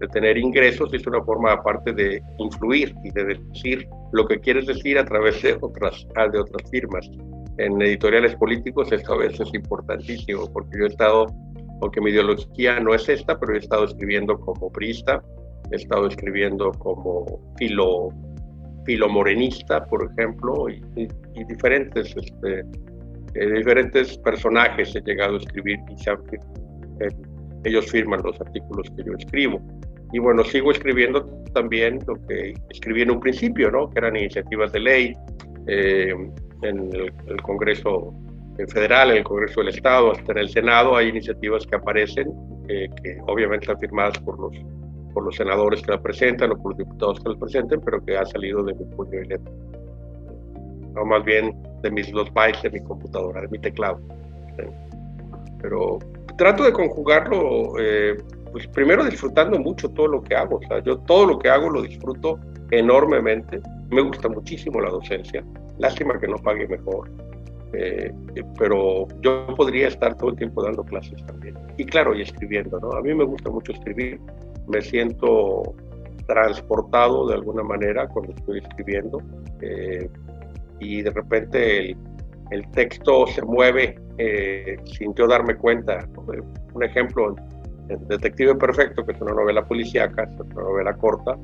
[0.00, 4.66] de tener ingresos es una forma aparte de influir y de decir lo que quieres
[4.66, 7.10] decir a través de otras, de otras firmas.
[7.58, 11.26] En editoriales políticos esto a veces es importantísimo porque yo he estado,
[11.80, 15.22] aunque mi ideología no es esta, pero he estado escribiendo como priista,
[15.70, 18.08] he estado escribiendo como filo
[18.84, 21.08] filomorenista, por ejemplo, y,
[21.48, 22.60] diferentes, este,
[23.34, 25.94] eh, diferentes personajes he llegado a escribir y
[27.00, 27.08] eh,
[27.64, 29.60] ellos firman los artículos que yo escribo.
[30.12, 33.88] Y bueno, sigo escribiendo también lo que escribí en un principio, ¿no?
[33.90, 35.16] que eran iniciativas de ley
[35.66, 36.14] eh,
[36.64, 38.14] en el, Congreso
[38.68, 42.32] Federal, en el Congreso del Estado, hasta en el Senado hay iniciativas que aparecen,
[42.66, 44.56] que obviamente están firmadas por los
[45.14, 48.18] por los senadores que la presentan o por los diputados que la presenten, pero que
[48.18, 49.52] ha salido de mi puño y letra.
[50.92, 54.00] No más bien de mis los bytes de mi computadora, de mi teclado.
[55.62, 55.98] Pero
[56.36, 58.16] trato de conjugarlo, eh,
[58.52, 60.56] pues primero disfrutando mucho todo lo que hago.
[60.56, 62.38] O sea, yo todo lo que hago lo disfruto
[62.70, 63.60] enormemente.
[63.90, 65.44] Me gusta muchísimo la docencia.
[65.78, 67.10] Lástima que no pague mejor.
[67.72, 68.12] Eh,
[68.56, 71.54] pero yo podría estar todo el tiempo dando clases también.
[71.76, 72.92] Y claro, y escribiendo, ¿no?
[72.92, 74.20] A mí me gusta mucho escribir
[74.66, 75.74] me siento
[76.26, 79.20] transportado de alguna manera cuando estoy escribiendo
[79.60, 80.08] eh,
[80.80, 81.98] y de repente el,
[82.50, 86.08] el, texto se mueve eh, sin yo darme cuenta.
[86.72, 87.34] Un ejemplo,
[88.08, 91.36] Detective Perfecto, que es una novela policíaca, es una novela corta,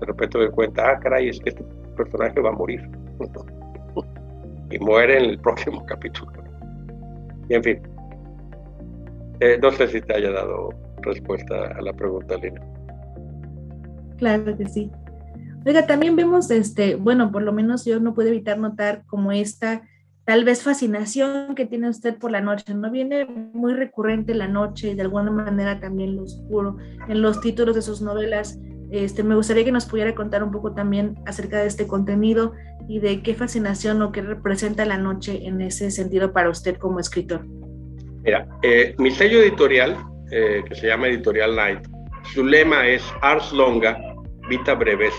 [0.00, 1.64] de repente me cuenta, ah, caray, es que este
[1.96, 2.80] personaje va a morir.
[4.70, 6.32] y muere en el próximo capítulo.
[7.48, 7.82] Y en fin,
[9.40, 10.70] eh, no sé si te haya dado
[11.02, 12.60] respuesta a la pregunta, Lina.
[14.18, 14.90] Claro que sí.
[15.66, 19.82] Oiga, también vemos, este, bueno, por lo menos yo no puedo evitar notar como esta
[20.24, 22.90] tal vez fascinación que tiene usted por la noche, ¿no?
[22.90, 26.76] Viene muy recurrente la noche y de alguna manera también lo oscuro
[27.08, 28.58] en los títulos de sus novelas.
[28.90, 32.52] Este, me gustaría que nos pudiera contar un poco también acerca de este contenido
[32.88, 36.98] y de qué fascinación o qué representa la noche en ese sentido para usted como
[36.98, 37.46] escritor.
[38.24, 39.96] Mira, eh, mi sello editorial,
[40.32, 41.86] eh, que se llama Editorial Night,
[42.34, 43.96] su lema es Ars Longa,
[44.48, 45.14] Vita Brevis,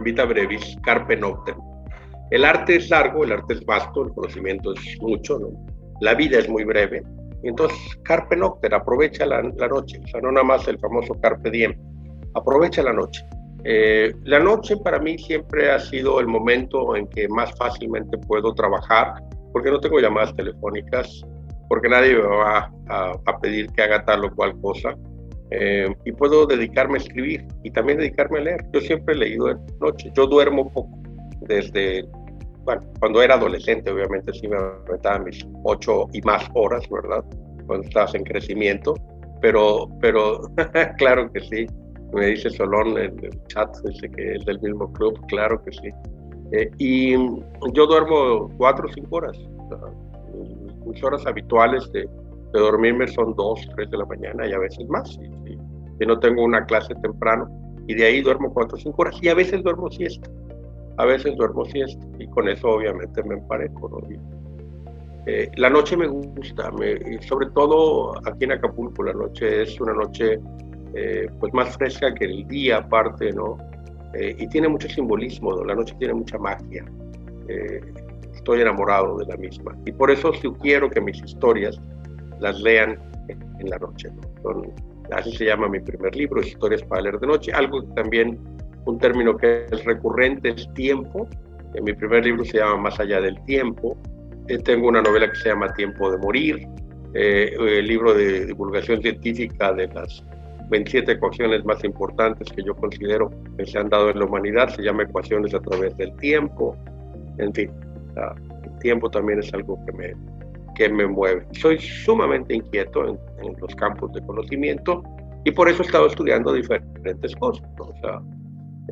[0.00, 1.56] Vita Brevis, Carpe Noctem.
[2.30, 5.48] El arte es largo, el arte es vasto, el conocimiento es mucho, ¿no?
[6.00, 7.02] la vida es muy breve.
[7.42, 11.50] Entonces, Carpe Noctem, aprovecha la, la noche, o sea, no nada más el famoso Carpe
[11.50, 11.74] Diem,
[12.34, 13.24] aprovecha la noche.
[13.64, 18.54] Eh, la noche para mí siempre ha sido el momento en que más fácilmente puedo
[18.54, 19.14] trabajar,
[19.52, 21.24] porque no tengo llamadas telefónicas,
[21.68, 24.94] porque nadie me va a, pedir que haga tal o cual cosa.
[25.50, 28.66] Eh, y puedo dedicarme a escribir y también dedicarme a leer.
[28.72, 30.10] Yo siempre he leído de noche.
[30.14, 30.98] Yo duermo poco.
[31.42, 32.04] Desde,
[32.64, 37.24] bueno, cuando era adolescente, obviamente sí me aventaba mis ocho y más horas, ¿verdad?
[37.66, 38.94] Cuando estás en crecimiento.
[39.40, 40.40] Pero, pero
[40.98, 41.66] claro que sí.
[42.14, 45.90] Me dice Solón en el chat, dice que es del mismo club, claro que sí.
[46.52, 47.12] Eh, y
[47.72, 49.36] yo duermo cuatro o cinco horas
[50.86, 52.08] mis horas habituales de,
[52.52, 55.10] dormirme son dos, tres de la mañana y a veces más.
[55.10, 57.48] Si, no tengo una clase temprano
[57.86, 60.30] y de ahí duermo cuatro o cinco horas y a veces duermo siesta.
[60.98, 63.88] A veces duermo siesta y con eso obviamente me emparejo.
[63.88, 63.98] ¿no?
[65.26, 69.94] Eh, la noche me gusta, me, sobre todo aquí en Acapulco, la noche es una
[69.94, 70.38] noche
[70.94, 73.58] eh, pues más fresca que el día aparte, ¿no?
[74.14, 76.84] Eh, y tiene mucho simbolismo, la noche tiene mucha magia
[78.44, 79.74] estoy enamorado de la misma.
[79.86, 81.80] Y por eso si quiero que mis historias
[82.40, 84.10] las lean en, la noche.
[85.10, 87.52] así se llama mi primer libro, Historias para leer de noche.
[87.52, 88.38] Algo que también,
[88.84, 91.26] un término que es recurrente es tiempo.
[91.72, 93.96] En mi primer libro se llama Más allá del tiempo.
[94.48, 96.68] Eh, tengo una novela que se llama Tiempo de morir.
[97.14, 100.22] Eh, el libro de divulgación científica de las
[100.70, 104.82] 27 ecuaciones más importantes que yo considero que se han dado en la humanidad, se
[104.82, 106.76] llama Ecuaciones a través del tiempo.
[107.38, 107.70] En fin,
[108.64, 110.14] el tiempo también es algo que me,
[110.74, 111.46] que me mueve.
[111.52, 113.18] Soy sumamente inquieto en,
[113.60, 115.02] los campos de conocimiento
[115.44, 117.68] y por eso he estado estudiando diferentes cosas.
[117.78, 118.20] O sea,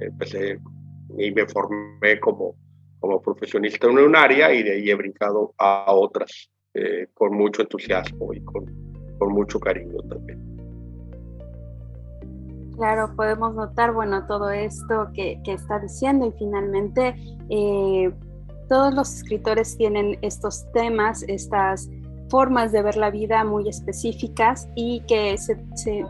[0.01, 0.59] empecé
[1.19, 2.55] y me formé como,
[3.01, 7.63] como profesionista en un área y de ahí he brincado a otras eh, con mucho
[7.63, 8.67] entusiasmo y con,
[9.19, 10.52] con mucho cariño también.
[12.83, 17.15] Claro, podemos notar, bueno, todo esto que, está diciendo y finalmente
[17.49, 18.13] eh,
[18.69, 21.89] todos los escritores tienen estos temas, estas
[22.29, 25.57] formas de ver la vida muy específicas y que se,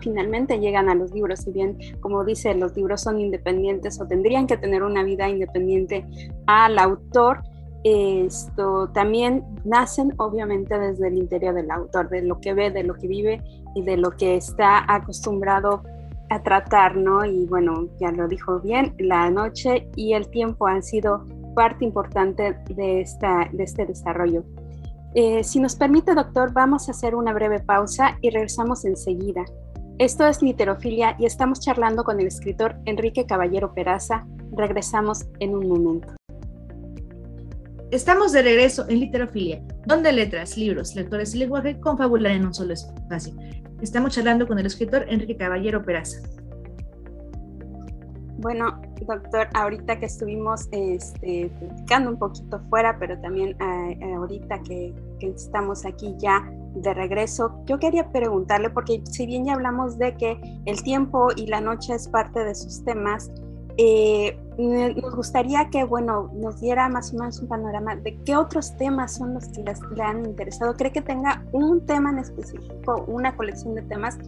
[0.00, 1.40] finalmente llegan a los libros.
[1.40, 6.06] Si bien, como dice, los libros son independientes o tendrían que tener una vida independiente
[6.46, 7.42] al autor,
[7.84, 12.94] esto también nacen obviamente desde el interior del autor, de lo que ve, de lo
[12.94, 13.42] que vive
[13.74, 15.82] y de lo que está acostumbrado
[16.32, 17.24] a tratar, ¿no?
[17.24, 22.56] Y bueno, ya lo dijo bien, la noche y el tiempo han sido parte importante
[22.70, 24.44] de, esta, de este desarrollo.
[25.14, 29.44] Eh, si nos permite, doctor, vamos a hacer una breve pausa y regresamos enseguida.
[29.98, 34.26] Esto es Literofilia y estamos charlando con el escritor Enrique Caballero Peraza.
[34.56, 36.14] Regresamos en un momento.
[37.90, 42.72] Estamos de regreso en Literofilia, donde letras, libros, lectores y lenguaje confabulan en un solo
[42.72, 43.34] espacio.
[43.82, 46.20] Estamos charlando con el escritor Enrique Caballero Peraza.
[48.38, 54.62] Bueno, doctor, ahorita que estuvimos este, platicando un poquito fuera, pero también eh, eh, ahorita
[54.62, 60.16] que, estamos aquí ya de regreso, yo quería preguntarle, porque si bien ya hablamos de
[60.16, 63.32] que el tiempo y la noche es parte de sus temas,
[63.78, 68.76] eh, nos gustaría que, bueno, nos diera más o menos un panorama de qué otros
[68.76, 70.74] temas son los que le han interesado.
[70.74, 74.18] ¿Cree que tenga un tema en específico, una colección de temas,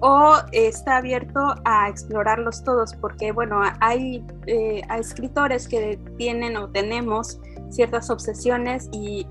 [0.00, 7.40] o está abierto a explorarlos todos, porque bueno, hay, eh, escritores que tienen o tenemos
[7.70, 9.26] ciertas obsesiones y,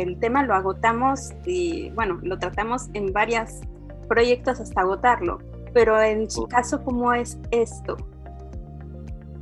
[0.00, 3.60] el tema lo agotamos y bueno, lo tratamos en varios
[4.08, 5.38] proyectos hasta agotarlo,
[5.72, 7.96] pero en su caso, ¿cómo es esto?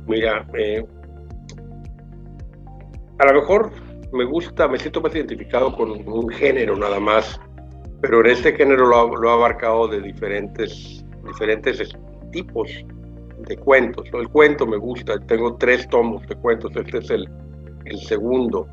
[0.09, 0.85] Mira, eh,
[3.19, 3.71] a lo mejor
[4.11, 7.39] me gusta, me siento más identificado con un género nada más
[8.01, 11.91] pero en este género lo ha, abarcado de diferentes, diferentes
[12.31, 12.69] tipos
[13.47, 14.07] de cuentos.
[14.13, 17.29] El cuento me gusta, tengo tres tomos de cuentos, este es el,
[17.85, 18.67] el segundo.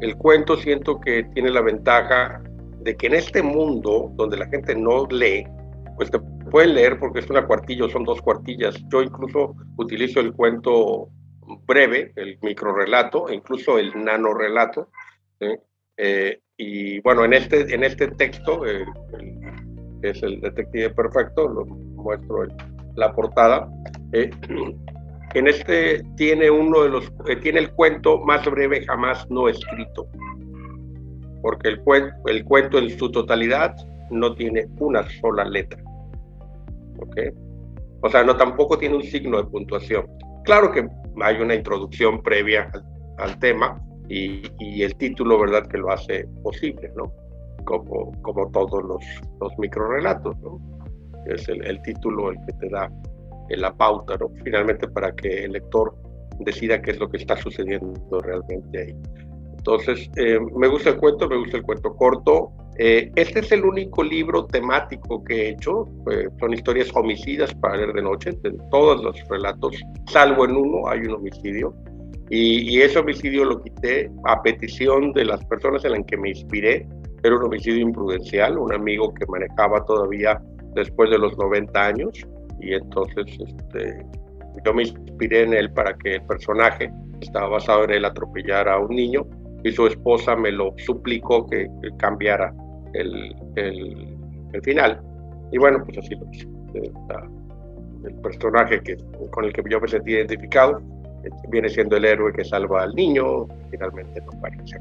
[0.00, 2.42] El cuento siento que tiene la ventaja
[2.80, 5.46] de que en este mundo donde la gente no lee,
[5.96, 6.18] pues te
[6.52, 8.76] pueden leer porque es una cuartilla, son dos cuartillas.
[8.92, 11.08] Yo incluso utilizo el cuento
[11.66, 14.88] breve, el microrelato, e incluso el nanorelato.
[15.96, 18.84] Eh, y bueno, en este, en este texto, eh,
[20.02, 22.50] es el detective perfecto, lo muestro en
[22.96, 23.68] la portada,
[24.12, 24.30] eh,
[25.34, 30.06] en este tiene uno de los, eh, tiene el cuento más breve jamás no escrito,
[31.40, 31.82] porque el,
[32.26, 33.74] el cuento en su totalidad
[34.10, 35.82] no tiene una sola letra.
[37.02, 37.16] ¿Ok?
[38.02, 40.06] O sea, no tampoco tiene un signo de puntuación.
[40.44, 40.86] Claro que
[41.22, 42.70] hay una introducción previa
[43.18, 44.42] al, tema y,
[44.82, 47.12] el título, ¿verdad?, que lo hace posible, ¿no?
[47.64, 49.04] Como, todos los,
[49.40, 50.60] los microrelatos, ¿no?
[51.26, 52.90] Es el, título el que te da
[53.50, 54.30] la pauta, ¿no?
[54.42, 55.94] Finalmente para que el lector
[56.40, 58.96] decida qué es lo que está sucediendo realmente ahí.
[59.58, 62.50] Entonces, eh, me gusta el cuento, me gusta el cuento corto.
[62.78, 65.88] Eh, este es el único libro temático que he hecho.
[66.10, 68.30] Eh, son historias homicidas para leer de noche.
[68.44, 69.76] En todos los relatos,
[70.10, 71.74] salvo en uno, hay un homicidio.
[72.30, 76.30] Y, y, ese homicidio lo quité a petición de las personas en las que me
[76.30, 76.86] inspiré.
[77.22, 80.40] Era un homicidio imprudencial, un amigo que manejaba todavía
[80.74, 82.26] después de los 90 años
[82.60, 84.06] y entonces este,
[84.64, 88.78] yo me inspiré en él para que el personaje estaba basado en él atropellar a
[88.78, 89.26] un niño
[89.64, 92.52] y su esposa me lo suplicó que, cambiara
[92.94, 94.16] el, el,
[94.52, 95.00] el, final.
[95.50, 96.48] Y bueno, pues así lo hice.
[98.04, 98.96] El personaje que,
[99.30, 100.80] con el que yo me sentí identificado
[101.22, 104.76] este, viene siendo el héroe que salva al niño, finalmente no parece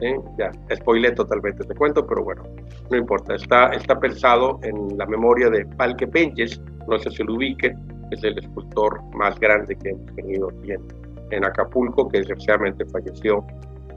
[0.00, 0.18] ¿eh?
[0.38, 2.42] Ya, spoilé totalmente este cuento, pero bueno,
[2.90, 3.34] no importa.
[3.34, 7.74] Está, está pensado en la memoria de Palque Penches, no sé si lo ubique,
[8.10, 10.72] es el escultor más grande que hemos tenido aquí
[11.30, 13.44] en, Acapulco, que desgraciadamente falleció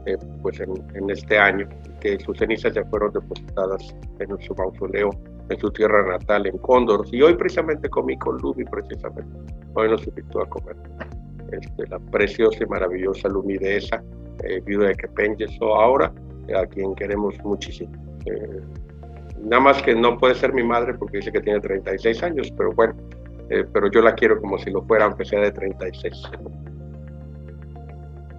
[0.06, 1.68] eh, pues en, este año,
[2.00, 5.10] que sus cenizas ya fueron depositadas en su mausoleo
[5.50, 7.06] en su tierra natal, en Cóndor.
[7.12, 9.36] Y hoy precisamente comí con Lumi, precisamente.
[9.74, 10.76] Hoy nos invitó a comer
[11.52, 14.02] este, la preciosa y maravillosa Lumi de esa
[14.44, 16.12] eh, viuda de Kepenyeso ahora,
[16.54, 17.92] a quien queremos muchísimo.
[18.26, 18.60] Eh,
[19.42, 22.72] nada más que no puede ser mi madre porque dice que tiene 36 años, pero
[22.72, 22.94] bueno,
[23.50, 26.22] eh, pero yo la quiero como si lo fuera, aunque sea de 36.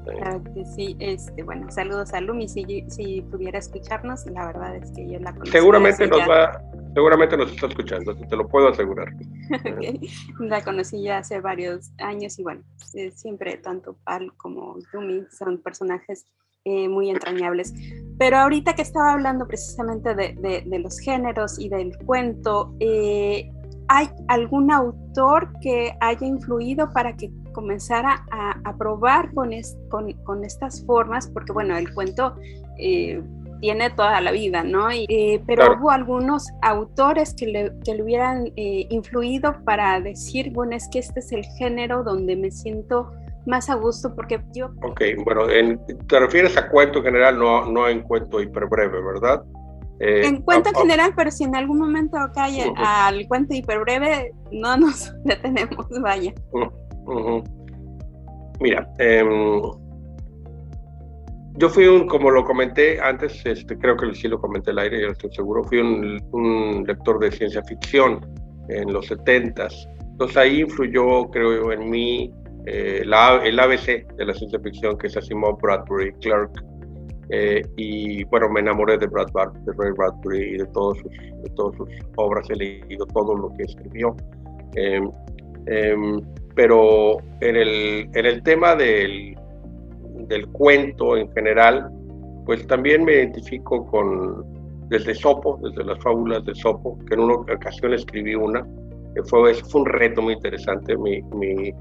[0.05, 4.91] Claro que sí, este, bueno, saludos a Lumi, si, si pudiera escucharnos, la verdad es
[4.91, 5.51] que yo la conozco.
[5.51, 6.61] Seguramente nos va,
[6.93, 9.07] seguramente nos está escuchando, te lo puedo asegurar.
[10.39, 12.61] La conocí ya hace varios años y bueno,
[13.13, 16.25] siempre tanto Pal como Lumi son personajes
[16.67, 17.75] eh, muy entrañables.
[18.17, 23.51] Pero ahorita que estaba hablando precisamente de, de, los géneros y del cuento, eh,
[23.87, 29.51] ¿hay algún autor que haya influido para que comenzara a, a probar con,
[29.89, 31.27] con, con, estas formas?
[31.27, 32.35] Porque bueno, el cuento...
[32.77, 33.21] Eh,
[33.59, 34.89] tiene toda la vida, ¿no?
[34.91, 40.75] Eh, pero hubo algunos autores que le, que le hubieran eh, influido para decir, bueno,
[40.75, 43.11] es que este es el género donde me siento
[43.45, 44.67] más a gusto porque yo...
[44.83, 45.43] Ok, bueno,
[46.07, 49.43] te refieres a cuento general, no, no en cuento hiperbreve, ¿verdad?
[49.99, 54.77] Eh, en cuento en general, pero si en algún momento cae al cuento hiperbreve, no
[54.77, 56.33] nos detenemos, vaya.
[58.59, 59.23] Mira, eh,
[61.57, 65.01] yo fui un, como lo comenté antes, este, creo que sí lo comenté al aire,
[65.01, 68.19] yo estoy seguro, fui un, lector de ciencia ficción
[68.67, 69.67] en los 70
[70.11, 72.33] Entonces ahí influyó, creo en mí,
[72.65, 76.51] eh, la, el ABC de la ciencia ficción, que es Asimov, Bradbury, Clark.
[77.29, 81.49] Eh, y bueno, me enamoré de Brad de Ray Bradbury y de, todos sus, de
[81.55, 84.15] todas sus obras, he leído todo lo que escribió.
[84.75, 85.09] Em,
[85.65, 86.21] em,
[86.55, 89.35] pero en el, en el tema del
[90.27, 91.91] del cuento en general,
[92.45, 94.45] pues también me identifico con,
[94.89, 98.65] desde Sopo, desde las fábulas de Sopo, que en una ocasión escribí una,
[99.25, 100.95] fue, fue un reto muy interesante.
[100.97, 101.73] Mi,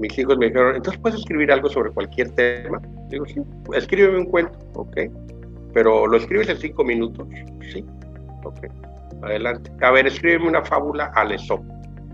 [0.00, 2.80] mis hijos me dijeron, entonces puedes escribir algo sobre cualquier tema.
[3.08, 3.40] Digo, sí,
[3.74, 4.96] escríbeme un cuento, ok.
[5.72, 7.28] Pero lo escribes en cinco minutos,
[7.72, 7.84] sí,
[8.44, 8.66] ok.
[9.22, 9.70] Adelante.
[9.82, 11.64] A ver, escríbeme una fábula al Esopo.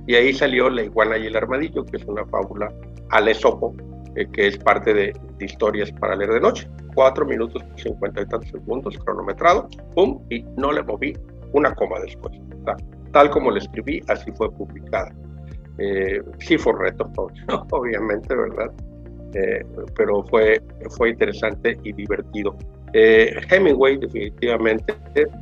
[0.06, 2.72] Y ahí salió La iguana y el armadillo, que es una fábula
[3.10, 3.74] al Esopo,
[4.16, 6.68] eh, que es parte de, historias para leer de noche.
[6.94, 11.16] Cuatro minutos, cincuenta y tantos segundos, cronometrado, pum, y no le moví
[11.52, 12.38] una coma después.
[13.12, 15.12] tal como le escribí, así fue publicada.
[15.78, 17.10] Eh, sí fue un reto,
[17.70, 18.72] obviamente, ¿verdad?
[19.34, 19.64] Eh,
[19.96, 20.60] pero fue,
[20.96, 22.56] fue interesante y divertido.
[22.94, 24.94] Hemingway, definitivamente,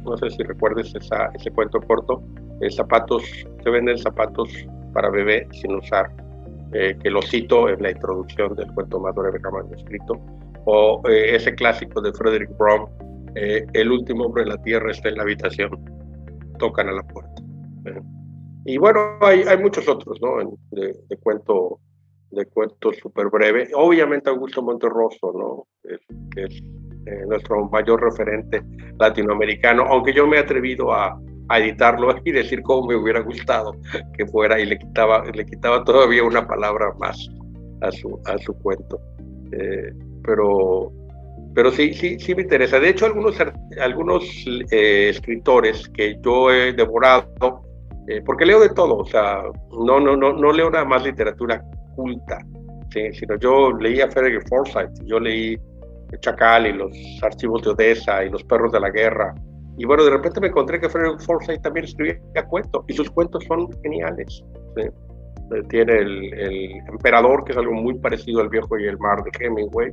[0.02, 2.20] no sé si recuerdes ese cuento corto,
[2.70, 3.22] zapatos,
[3.62, 4.48] se venden zapatos
[4.92, 6.10] para bebé sin usar
[6.76, 10.20] eh, que lo cito en la introducción del cuento más breve jamás escrito,
[10.64, 12.88] o eh, ese clásico de Frederick Brown,
[13.36, 15.70] eh, El último hombre en la tierra está en la habitación,
[16.58, 17.42] tocan a la puerta.
[18.64, 20.56] Y bueno, hay, hay, muchos otros, ¿no?
[20.70, 21.80] De, de cuento
[22.30, 23.68] de cuento súper breve.
[23.74, 25.66] Obviamente Augusto Monterroso, ¿no?
[26.34, 26.62] que es
[27.28, 28.62] nuestro mayor referente
[28.98, 33.76] latinoamericano, aunque yo me he atrevido a, a editarlo y decir cómo me hubiera gustado
[34.16, 37.16] que fuera y le quitaba, le quitaba todavía una palabra más
[37.82, 39.00] a su, a su cuento.
[39.52, 39.92] Eh,
[40.24, 40.90] pero,
[41.54, 42.80] pero sí, sí, sí me interesa.
[42.80, 43.36] De hecho, algunos,
[43.80, 44.24] algunos
[44.70, 47.62] eh, escritores que yo he devorado,
[48.08, 49.42] eh, porque leo de todo, o sea,
[49.72, 51.62] no, no, no, no leo nada más literatura
[51.96, 52.38] culta,
[53.12, 55.58] sino yo leí a Frederick Forsyth, yo leí
[56.20, 56.92] Chacal y los
[57.22, 59.34] archivos de Odessa y los perros de la guerra.
[59.76, 63.44] Y bueno, de repente me encontré que Frederick Forsyth también escribía cuentos y sus cuentos
[63.48, 64.44] son geniales.
[65.68, 69.30] Tiene el, el, Emperador, que es algo muy parecido al Viejo y el Mar de
[69.44, 69.92] Hemingway,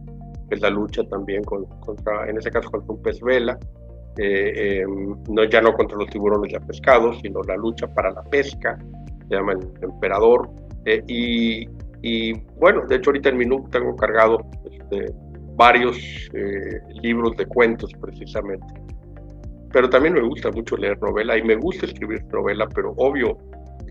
[0.50, 3.58] que es la lucha también contra, en ese caso contra un pez vela.
[4.18, 8.24] Eh, em, no, ya no contra los tiburones ya pescados, sino la lucha para la
[8.24, 8.78] pesca,
[9.30, 10.50] se llama el Emperador.
[10.86, 11.70] Eh, y,
[12.02, 15.14] y, bueno, de hecho ahorita en mi tengo cargado este,
[15.56, 15.98] varios
[16.34, 18.66] eh, libros de cuentos precisamente.
[19.72, 23.38] Pero también me gusta mucho leer novela y me gusta escribir novela, pero obvio,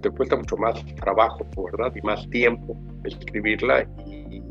[0.02, 1.92] te cuesta mucho más trabajo, ¿verdad?
[1.94, 3.86] Y más tiempo escribirla.
[4.06, 4.42] Y...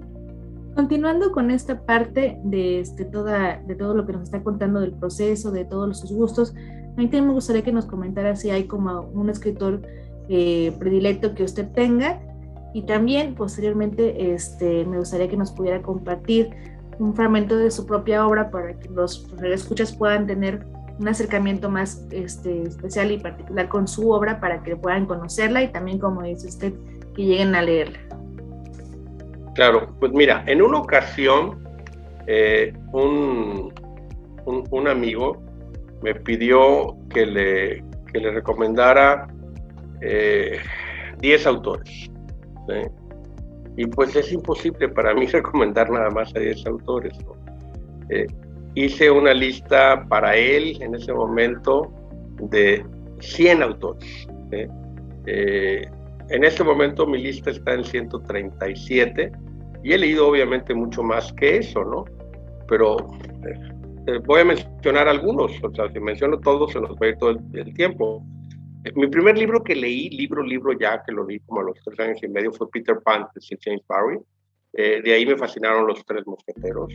[0.79, 5.51] Continuando con esta parte de, este, de todo lo que nos está contando del proceso,
[5.51, 9.01] de todos sus gustos, a mí también me gustaría que nos comentara si hay como
[9.01, 9.81] un escritor
[10.29, 12.21] eh, predilecto que usted tenga
[12.73, 16.49] y también posteriormente este, me gustaría que nos pudiera compartir
[16.97, 20.65] un fragmento de su propia obra para que los escuchas puedan tener
[20.97, 25.73] un acercamiento más este, especial y particular con su obra para que puedan conocerla y
[25.73, 26.73] también, como dice usted,
[27.13, 27.99] que lleguen a leerla.
[29.59, 31.67] Claro, pues mira, en una ocasión
[32.27, 33.73] eh, un,
[34.45, 35.35] un, amigo
[36.01, 37.83] me pidió que le,
[38.13, 39.27] que le recomendara
[39.99, 40.61] 10 eh,
[41.45, 42.09] autores.
[43.75, 47.19] Y pues es imposible para mí recomendar nada más a 10 autores.
[48.07, 48.27] Eh,
[48.75, 51.91] hice una lista para él en ese momento
[52.43, 52.85] de
[53.19, 54.25] 100 autores.
[54.53, 59.48] En este momento mi lista está en 137
[59.83, 62.05] y he leído obviamente mucho más que eso, ¿no?
[62.67, 62.97] Pero
[64.07, 67.17] eh, voy a mencionar algunos, o sea, si menciono todos se nos va a ir
[67.17, 68.23] todo el tiempo.
[68.95, 71.99] Mi primer libro que leí, libro, libro ya, que lo leí como a los tres
[71.99, 74.19] años y medio, fue Peter Pan de James Barry.
[74.73, 76.93] Eh, de ahí me fascinaron los tres mosqueteros.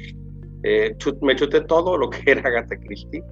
[0.63, 3.23] Eh, me chuté todo lo que era Agatha Christie,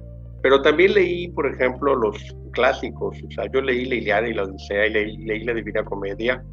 [0.41, 2.17] pero también leí, por ejemplo, los
[2.51, 3.17] clásicos.
[3.25, 6.43] O sea, yo leí La Iliada y la Odisea y leí, leí La Divina Comedia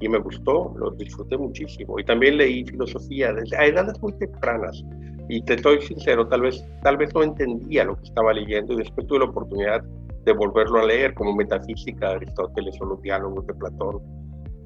[0.00, 1.98] y me gustó, lo disfruté muchísimo.
[1.98, 4.82] Y también leí filosofía desde a edades muy tempranas.
[5.28, 8.78] Y te estoy sincero, tal vez, tal vez no entendía lo que estaba leyendo y
[8.78, 9.84] después tuve la oportunidad
[10.24, 14.00] de volverlo a leer, como Metafísica de Aristóteles o los diálogos de Platón.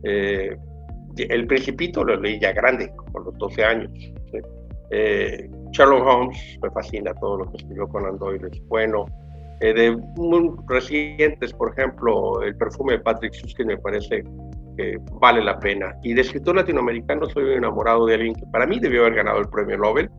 [0.04, 0.56] Eh,
[1.16, 3.90] el Principito lo leí ya grande, a los 12 años.
[4.90, 9.06] Eh, Sherlock Holmes me fascina todo lo que escribió Conan Doyle, es bueno.
[9.60, 14.24] Eh, de muy recientes, por ejemplo, El perfume de Patrick Susskind me parece
[14.76, 15.94] que vale la pena.
[16.02, 19.48] Y de escritor latinoamericano soy enamorado de alguien que para mí debió haber ganado el
[19.48, 20.10] premio Nobel.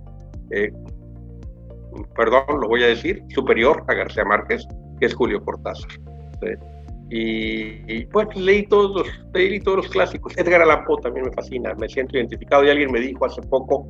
[2.15, 4.65] perdón, lo voy a decir, superior a García Márquez,
[4.99, 5.89] que es Julio Cortázar.
[7.09, 10.35] Y, pues leí todos, los, leí todos los clásicos.
[10.37, 12.63] Edgar Allan Poe también me fascina, me siento identificado.
[12.65, 13.87] Y alguien me dijo hace poco,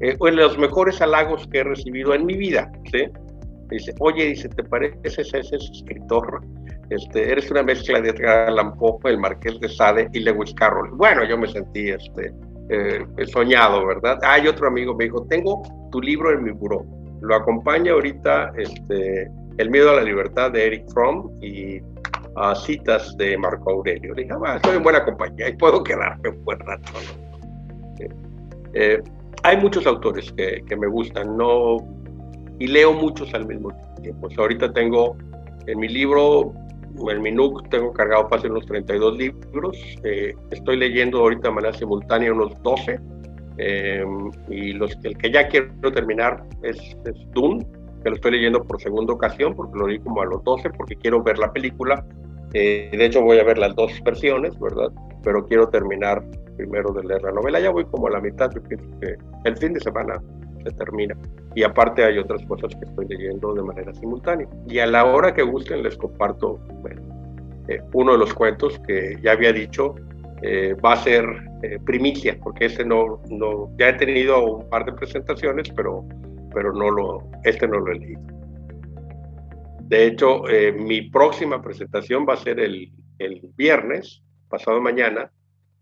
[0.00, 2.70] eh, uno de los mejores halagos que he recibido en mi vida.
[2.92, 3.04] ¿sí?
[3.70, 6.40] Dice, oye, dice, ¿te pareces a ese escritor?
[6.90, 10.90] Este, eres una mezcla de Edgar Allan Poe, el Marqués de Sade y Lewis Carroll.
[10.92, 12.32] Bueno, yo me sentí este,
[12.70, 14.18] eh, soñado, ¿verdad?
[14.22, 16.84] Hay otro amigo me dijo, tengo tu libro en mi buró.
[17.20, 21.80] Lo acompaña ahorita este, el miedo a la libertad de Eric Fromm y
[22.36, 24.14] a citas de Marco Aurelio.
[24.14, 26.92] Le dije, ah, estoy en buena compañía y puedo quedarme un buen rato.
[28.74, 29.02] Eh,
[29.42, 31.78] hay muchos autores que, que, me gustan, no
[32.58, 33.70] y leo muchos al mismo
[34.00, 34.20] tiempo.
[34.22, 35.16] Pues ahorita tengo
[35.66, 36.52] en mi libro,
[37.10, 39.76] en mi NUC, tengo cargado fácil unos 32 libros.
[40.04, 43.00] Eh, estoy leyendo ahorita de manera simultánea unos 12.
[43.58, 44.04] Eh,
[44.48, 47.66] y los, el que ya quiero terminar es, es Dune,
[48.02, 50.96] que lo estoy leyendo por segunda ocasión, porque lo leí como a los 12, porque
[50.96, 52.04] quiero ver la película.
[52.54, 54.88] Eh, de hecho, voy a ver las dos versiones, ¿verdad?
[55.22, 56.24] Pero quiero terminar
[56.56, 57.60] primero de leer la novela.
[57.60, 60.20] Ya voy como a la mitad, yo pienso que el fin de semana
[60.68, 61.16] se termina.
[61.54, 64.48] Y aparte hay otras cosas que estoy leyendo de manera simultánea.
[64.68, 66.60] Y a la hora que gusten les comparto
[67.68, 69.94] eh, uno de los cuentos que ya había dicho,
[70.42, 71.24] eh, va a ser
[71.84, 76.06] primicia, porque ese no, no, ya he tenido un par de presentaciones, pero
[76.52, 78.20] pero no lo, este no lo he leído.
[79.82, 85.30] De hecho, eh, mi próxima presentación va a ser el, el viernes, pasado mañana,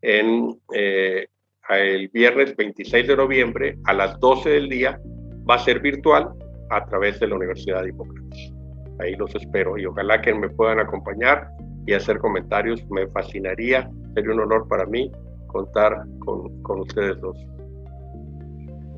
[0.03, 1.27] en eh,
[1.71, 5.01] el viernes 26 de noviembre a las 12 del día,
[5.49, 6.29] va a ser virtual
[6.71, 8.53] a través de la Universidad de Hipócrates.
[9.01, 11.49] Ahí los espero y ojalá que me puedan acompañar
[11.87, 12.85] y hacer comentarios.
[12.91, 15.11] Me fascinaría, sería un honor para mí
[15.49, 17.37] contar con, con ustedes dos.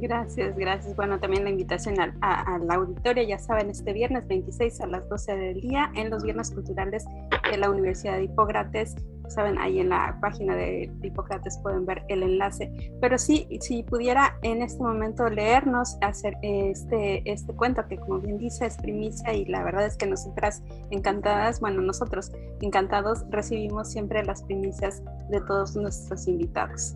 [0.00, 0.94] Gracias, gracias.
[0.94, 5.08] Bueno, también la invitación al, a, la auditoria, ya saben, este viernes 26 a las
[5.08, 7.04] 12 del día en los Viernes Culturales
[7.50, 8.94] de la Universidad de Hipócrates.
[9.28, 12.70] Saben, ahí en la página de Hipócrates pueden ver el enlace.
[13.00, 18.38] Pero sí, si pudiera en este momento leernos, hacer este, este cuento que como bien
[18.38, 24.24] dice es primicia y la verdad es que nosotras encantadas, bueno, nosotros encantados recibimos siempre
[24.24, 26.94] las primicias de todos nuestros invitados.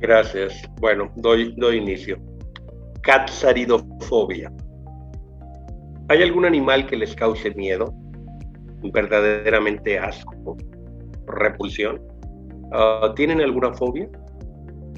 [0.00, 0.68] Gracias.
[0.80, 2.18] Bueno, doy, doy inicio.
[3.02, 4.50] Catsaridofobia.
[6.08, 7.94] ¿Hay algún animal que les cause miedo?
[8.82, 10.56] ¿Verdaderamente asco?
[11.30, 12.00] ¿Repulsión?
[12.72, 14.08] Ah, ¿Tienen alguna fobia?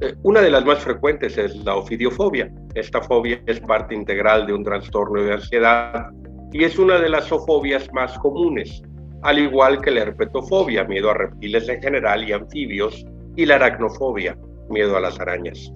[0.01, 2.53] Eh, una de las más frecuentes es la ofidiofobia.
[2.75, 6.11] Esta fobia es parte integral de un trastorno de ansiedad
[6.53, 8.83] y es una de las fobias más comunes,
[9.23, 13.07] al igual que la herpetofobia, miedo a reptiles en general y anfibios,
[13.37, 14.37] y la aracnofobia,
[14.69, 15.73] miedo a las arañas.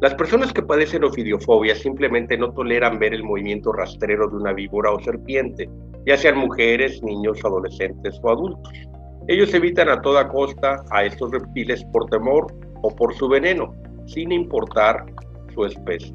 [0.00, 4.90] Las personas que padecen ofidiofobia simplemente no toleran ver el movimiento rastrero de una víbora
[4.90, 5.70] o serpiente,
[6.04, 8.72] ya sean mujeres, niños, adolescentes o adultos.
[9.28, 12.52] Ellos evitan a toda costa a estos reptiles por temor
[12.82, 13.74] o por su veneno,
[14.06, 15.04] sin importar
[15.54, 16.14] su especie.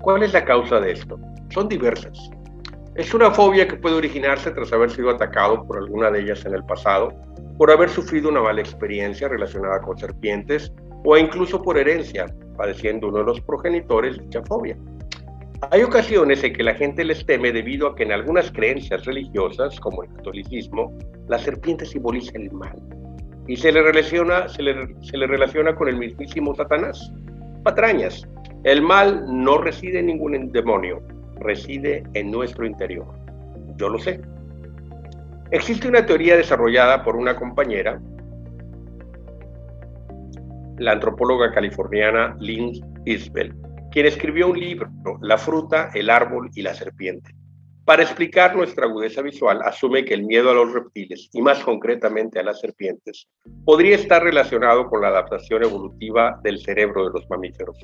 [0.00, 1.18] ¿Cuál es la causa de esto?
[1.50, 2.30] Son diversas.
[2.94, 6.54] Es una fobia que puede originarse tras haber sido atacado por alguna de ellas en
[6.54, 7.12] el pasado,
[7.56, 10.72] por haber sufrido una mala experiencia relacionada con serpientes
[11.04, 12.26] o incluso por herencia,
[12.56, 14.76] padeciendo uno de los progenitores dicha fobia.
[15.70, 19.78] Hay ocasiones en que la gente les teme debido a que en algunas creencias religiosas,
[19.78, 20.92] como el catolicismo,
[21.28, 22.76] la serpiente simboliza el mal
[23.46, 24.46] y se le relaciona,
[25.76, 27.12] con el mismísimo Satanás.
[27.62, 28.28] Patrañas,
[28.64, 31.00] el mal no reside en ningún demonio,
[31.40, 33.06] reside en nuestro interior.
[33.76, 34.20] Yo lo sé.
[35.52, 38.00] Existe una teoría desarrollada por una compañera,
[40.78, 42.72] la antropóloga californiana Lynn
[43.04, 43.54] Isbell,
[43.92, 44.90] quien escribió un libro,
[45.20, 47.34] La fruta, el árbol y la serpiente.
[47.84, 52.38] Para explicar nuestra agudeza visual, asume que el miedo a los reptiles, y más concretamente
[52.38, 53.28] a las serpientes,
[53.64, 57.76] podría estar relacionado con la adaptación evolutiva del cerebro de los mamíferos.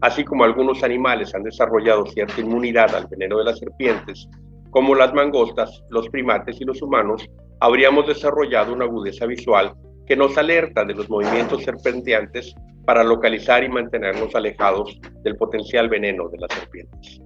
[0.00, 4.28] Así como algunos animales han desarrollado cierta inmunidad al veneno de las serpientes,
[4.70, 7.26] como las mangostas, los primates y los humanos,
[7.58, 9.74] habríamos desarrollado una agudeza visual
[10.08, 12.54] que nos alerta de los movimientos serpenteantes
[12.86, 17.20] para localizar y mantenernos alejados del potencial veneno de las serpientes.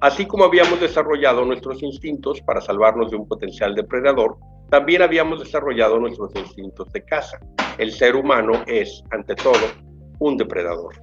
[0.00, 4.38] Así como habíamos desarrollado nuestros instintos para salvarnos de un potencial depredador,
[4.70, 7.38] también habíamos desarrollado nuestros instintos de caza.
[7.76, 9.66] El ser humano es, ante todo,
[10.20, 10.94] un depredador.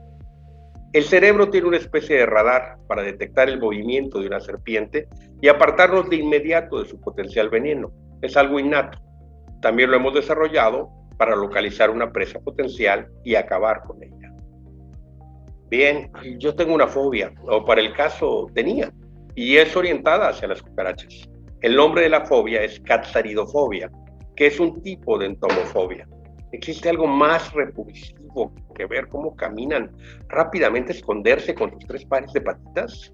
[0.93, 5.07] El cerebro tiene una especie de radar para detectar el movimiento de una serpiente
[5.41, 7.91] y apartarnos de inmediato de su potencial veneno.
[8.21, 8.99] Es algo innato.
[9.62, 14.34] También lo hemos desarrollado para localizar una presa potencial y acabar con ella.
[15.70, 18.91] Bien, yo tengo una fobia, o para el caso tenía,
[19.36, 21.30] y es orientada hacia las cucarachas.
[21.62, 23.89] El nombre de la fobia es catsaridofobia,
[24.36, 26.07] que es un tipo de entomofobia.
[26.51, 29.95] ¿Existe algo más repulsivo que ver cómo caminan
[30.28, 33.14] rápidamente, esconderse con sus tres pares de patitas?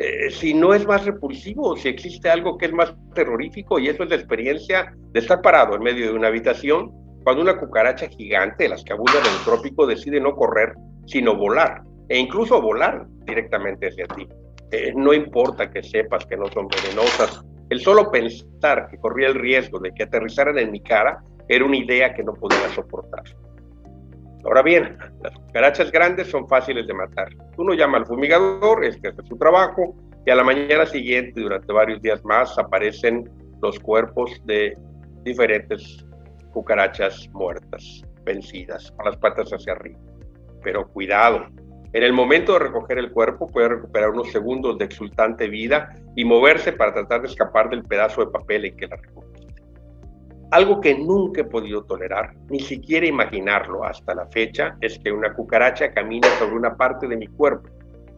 [0.00, 4.04] Eh, si no es más repulsivo, si existe algo que es más terrorífico, y eso
[4.04, 6.92] es la experiencia de estar parado en medio de una habitación
[7.24, 10.74] cuando una cucaracha gigante, de las que abundan en el trópico, decide no correr,
[11.06, 14.28] sino volar, e incluso volar directamente hacia ti.
[14.70, 19.34] Eh, no importa que sepas que no son venenosas, el solo pensar que corría el
[19.34, 21.18] riesgo de que aterrizaran en mi cara
[21.48, 23.24] era una idea que no podía soportar.
[24.44, 27.28] Ahora bien, las cucarachas grandes son fáciles de matar.
[27.56, 32.00] Uno llama al fumigador, este hace su trabajo, y a la mañana siguiente, durante varios
[32.02, 33.28] días más, aparecen
[33.62, 34.76] los cuerpos de
[35.24, 36.04] diferentes
[36.52, 39.98] cucarachas muertas, vencidas, con las patas hacia arriba.
[40.62, 41.46] Pero cuidado,
[41.92, 46.24] en el momento de recoger el cuerpo puede recuperar unos segundos de exultante vida y
[46.24, 49.37] moverse para tratar de escapar del pedazo de papel en que la recogió.
[50.50, 55.34] Algo que nunca he podido tolerar, ni siquiera imaginarlo hasta la fecha, es que una
[55.34, 57.68] cucaracha camine sobre una parte de mi cuerpo,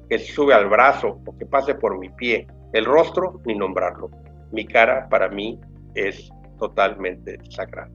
[0.09, 2.47] que sube al brazo o que pase por mi pie.
[2.73, 4.11] El rostro, ni nombrarlo.
[4.53, 5.59] Mi cara para mí
[5.95, 7.91] es totalmente sagrada.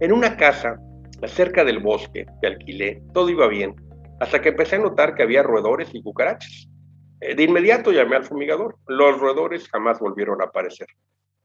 [0.00, 0.80] En una casa,
[1.26, 3.74] cerca del bosque que alquilé, todo iba bien,
[4.20, 6.68] hasta que empecé a notar que había roedores y cucarachas.
[7.20, 8.76] Eh, de inmediato llamé al fumigador.
[8.86, 10.86] Los roedores jamás volvieron a aparecer.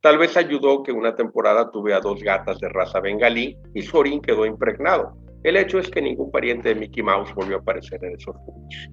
[0.01, 3.97] Tal vez ayudó que una temporada tuve a dos gatas de raza bengalí y su
[3.97, 5.13] orín quedó impregnado.
[5.43, 8.89] El hecho es que ningún pariente de Mickey Mouse volvió a aparecer en esos juegos.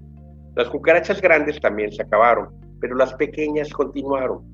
[0.55, 2.49] Las cucarachas grandes también se acabaron,
[2.79, 4.45] pero las pequeñas continuaron.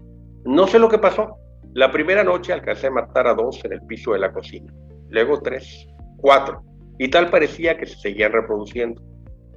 [0.44, 1.36] No sé lo que pasó.
[1.72, 4.72] La primera noche alcancé a matar a dos en el piso de la cocina,
[5.08, 5.88] luego tres,
[6.18, 6.62] cuatro,
[7.00, 9.02] y tal parecía que se seguían reproduciendo.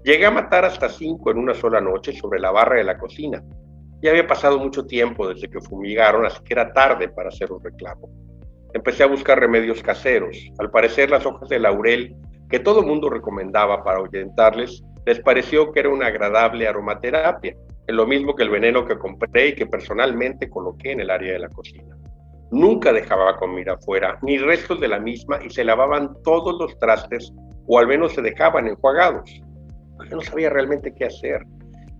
[0.04, 3.44] Llegué a matar hasta cinco en una sola noche sobre la barra de la cocina.
[4.02, 7.64] Ya había pasado mucho tiempo desde que fumigaron, así que era tarde para hacer un
[7.64, 8.10] reclamo.
[8.74, 10.38] Empecé a buscar remedios caseros.
[10.60, 12.16] Al parecer las hojas de laurel,
[12.50, 17.56] que todo mundo recomendaba para ahuyentarles, les pareció que era una agradable aromaterapia,
[17.88, 21.34] es lo mismo que el veneno que compré y que personalmente coloqué en el área
[21.34, 21.96] de la cocina.
[22.52, 27.34] Nunca dejaba comida afuera, ni restos de la misma, y se lavaban todos los trastes,
[27.66, 29.42] o al menos se dejaban enjuagados.
[30.10, 31.46] Yo no sabía realmente qué hacer.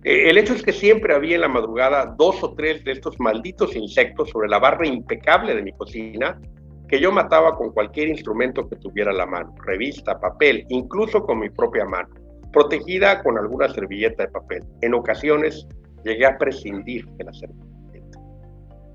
[0.04, 3.18] Eh, el hecho es que siempre había en la madrugada dos o tres de estos
[3.18, 6.40] malditos insectos sobre la barra impecable de mi cocina
[6.88, 11.40] que yo mataba con cualquier instrumento que tuviera a la mano, revista, papel, incluso con
[11.40, 12.08] mi propia mano,
[12.52, 14.64] protegida con alguna servilleta de papel.
[14.80, 15.66] En ocasiones
[16.04, 17.68] llegué a prescindir de la servilleta.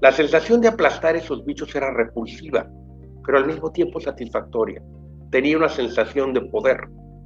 [0.01, 2.67] La sensación de aplastar esos bichos era repulsiva,
[3.25, 4.81] pero al mismo tiempo satisfactoria.
[5.29, 6.77] Tenía una sensación de poder.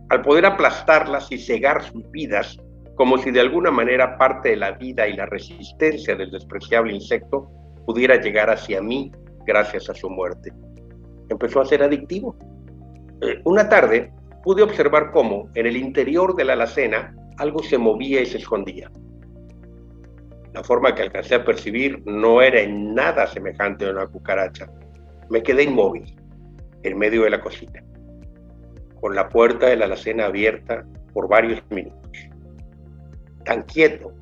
[0.10, 2.58] Al poder aplastarlas y cegar sus vidas,
[2.98, 7.48] como si de alguna manera parte de la vida y la resistencia del despreciable insecto
[7.86, 9.12] pudiera llegar hacia mí
[9.46, 10.52] gracias a su muerte.
[11.30, 12.36] Empezó a ser adictivo.
[13.22, 14.12] Eh, una tarde
[14.44, 18.92] pude observar cómo en el interior de la alacena algo se movía y se escondía.
[20.54, 24.68] La forma que alcancé a percibir no era en nada semejante a una cucaracha.
[25.30, 26.16] Me quedé inmóvil,
[26.82, 27.84] en medio de la cocina,
[29.00, 30.84] con la puerta de la alacena abierta
[31.14, 32.07] por varios minutos.
[33.48, 34.14] Tan quieto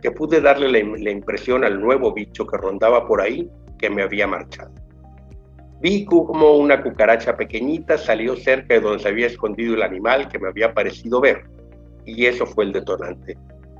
[0.00, 4.26] que pude darle la, impresión al nuevo bicho que rondaba por ahí que me había
[4.26, 4.72] marchado.
[5.80, 10.38] Vi como una cucaracha pequeñita salió cerca de donde se había escondido el animal que
[10.38, 11.44] me había parecido ver,
[12.06, 13.36] y eso fue el detonante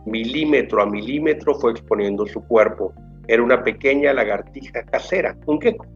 [0.06, 2.94] milímetro a milímetro fue exponiendo su cuerpo.
[3.28, 5.86] Era una pequeña lagartija casera, un queco.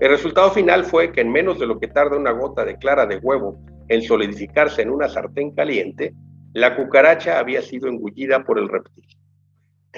[0.00, 3.06] El resultado final fue que en menos de lo que tarda una gota de clara
[3.06, 3.56] de huevo
[3.88, 6.12] en solidificarse en una sartén caliente,
[6.54, 9.04] la cucaracha había sido engullida por el reptil.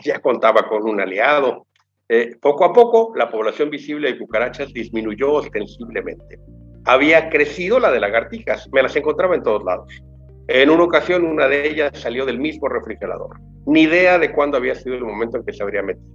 [0.02, 1.66] Ya contaba con un aliado.
[2.08, 6.38] Eh, poco a poco, la población visible de cucarachas disminuyó ostensiblemente.
[6.86, 10.02] Había crecido la de lagartijas, me las encontraba en todos lados.
[10.48, 13.36] En una ocasión, una de ellas salió del mismo refrigerador.
[13.66, 16.06] Ni idea de cuándo había sido el momento en que se habría metido.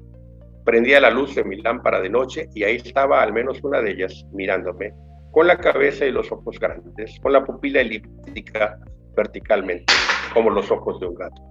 [0.66, 3.92] Prendía la luz de mi lámpara de noche y ahí estaba al menos una de
[3.92, 4.94] ellas mirándome,
[5.32, 8.80] con la cabeza y los ojos grandes, con la pupila elíptica
[9.16, 9.94] verticalmente,
[10.34, 11.42] como los ojos de un gato.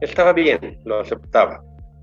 [0.00, 1.62] Estaba bien, lo aceptaba.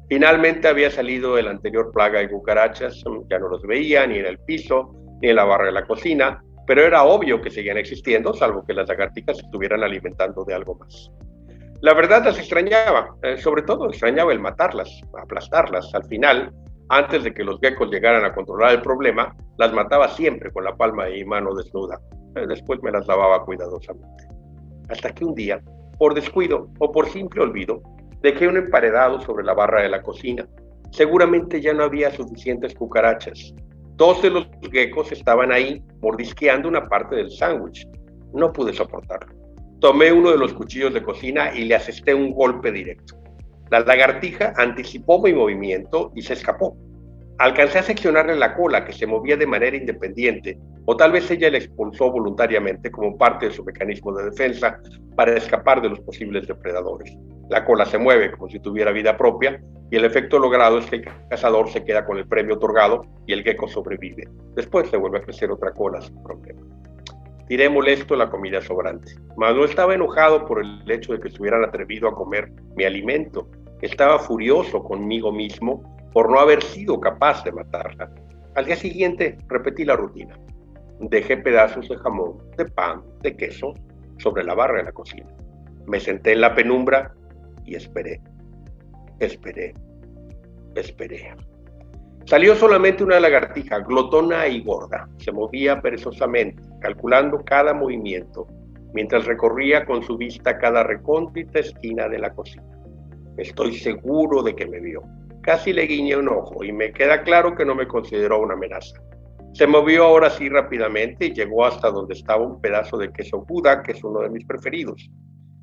[0.09, 4.39] Finalmente había salido el anterior plaga de cucarachas, ya no los veía ni en el
[4.39, 8.65] piso, ni en la barra de la cocina, pero era obvio que seguían existiendo, salvo
[8.65, 11.11] que las lagartijas estuvieran alimentando de algo más.
[11.81, 14.89] La verdad las extrañaba, eh, sobre todo extrañaba el matarlas,
[15.21, 15.93] aplastarlas.
[15.95, 16.53] Al final,
[16.89, 20.75] antes de que los geckos llegaran a controlar el problema, las mataba siempre con la
[20.75, 21.99] palma de mi mano desnuda.
[22.35, 24.38] Eh, después me las lavaba cuidadosamente.
[24.89, 25.61] Hasta que un día,
[25.97, 27.81] por descuido o por simple olvido,
[28.21, 30.47] dejé un emparedado sobre la barra de la cocina.
[30.91, 33.53] Seguramente ya no había suficientes cucarachas,
[33.99, 37.85] Dos de los geckos estaban ahí mordisqueando una parte del sándwich.
[38.31, 39.35] No pude soportarlo.
[39.81, 43.17] Tomé uno de los cuchillos de cocina y le asesté un golpe directo.
[43.69, 46.77] La lagartija anticipó mi movimiento y se escapó.
[47.39, 51.51] Alcancé a seccionarle la cola, que se movía de manera independiente, o tal vez ella
[51.51, 54.79] la expulsó voluntariamente como parte de su mecanismo de defensa
[55.15, 57.15] para escapar de los posibles depredadores.
[57.49, 59.61] La cola se mueve como si tuviera vida propia
[59.91, 63.33] y el efecto logrado es que el cazador se queda con el premio otorgado y
[63.33, 64.27] el gecko sobrevive.
[64.55, 66.61] Después se vuelve a crecer otra cola sin problema.
[67.47, 71.41] Tiré molesto la comida sobrante, mas no estaba enojado por el hecho de que se
[71.41, 73.49] hubieran atrevido a comer mi alimento.
[73.81, 75.81] Estaba furioso conmigo mismo
[76.13, 78.11] por no haber sido capaz de matarla.
[78.53, 80.37] Al día siguiente repetí la rutina.
[80.99, 83.73] Dejé pedazos de jamón, de pan, de queso
[84.17, 85.27] sobre la barra de la cocina.
[85.87, 87.13] Me senté en la penumbra
[87.65, 88.21] y esperé,
[89.19, 89.73] esperé,
[90.75, 91.33] esperé.
[92.25, 95.09] Salió solamente una lagartija, glotona y gorda.
[95.17, 98.45] Se movía perezosamente, calculando cada movimiento,
[98.93, 102.63] mientras recorría con su vista cada recóndita esquina de la cocina.
[103.37, 105.01] Estoy seguro de que me vio.
[105.41, 109.01] Casi le guiñé un ojo y me queda claro que no me consideró una amenaza.
[109.53, 113.83] Se movió ahora sí rápidamente y llegó hasta donde estaba un pedazo de queso Buda,
[113.83, 115.09] que es uno de mis preferidos.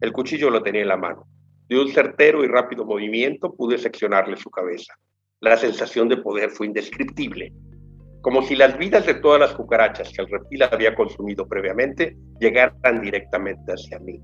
[0.01, 1.27] El cuchillo lo tenía en la mano.
[1.69, 4.95] De un certero y rápido movimiento pude seccionarle su cabeza.
[5.41, 7.53] La sensación de poder fue indescriptible,
[8.21, 13.01] como si las vidas de todas las cucarachas que el reptil había consumido previamente llegaran
[13.01, 14.21] directamente hacia mí.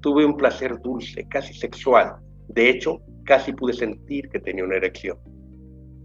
[0.00, 2.14] Tuve un placer dulce, casi sexual.
[2.48, 5.18] De hecho, casi pude sentir que tenía una erección.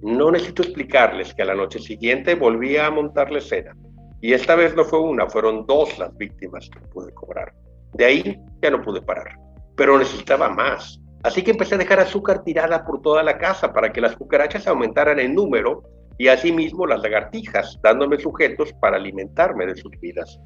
[0.02, 3.76] No necesito explicarles que a la noche siguiente volví a montar la escena.
[4.22, 7.54] Y esta vez no fue una, fueron dos las víctimas que pude cobrar.
[7.94, 9.38] De ahí ya no pude parar.
[9.76, 11.00] Pero necesitaba más.
[11.24, 14.68] Así que empecé a dejar azúcar tirada por toda la casa para que las cucarachas
[14.68, 15.84] aumentaran en número
[16.18, 20.40] y asimismo las lagartijas, dándome sujetos para alimentarme de sus vidas.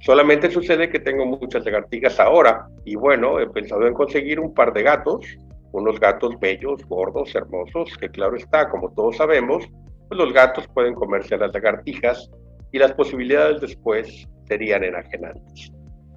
[0.00, 4.72] Solamente sucede que tengo muchas lagartijas ahora y bueno, he pensado en conseguir un par
[4.72, 5.26] de gatos,
[5.72, 9.64] unos gatos bellos, gordos, hermosos, que claro está, como todos sabemos,
[10.08, 12.30] pues los gatos pueden comerse a las lagartijas
[12.72, 15.70] y las posibilidades después serían enajenantes.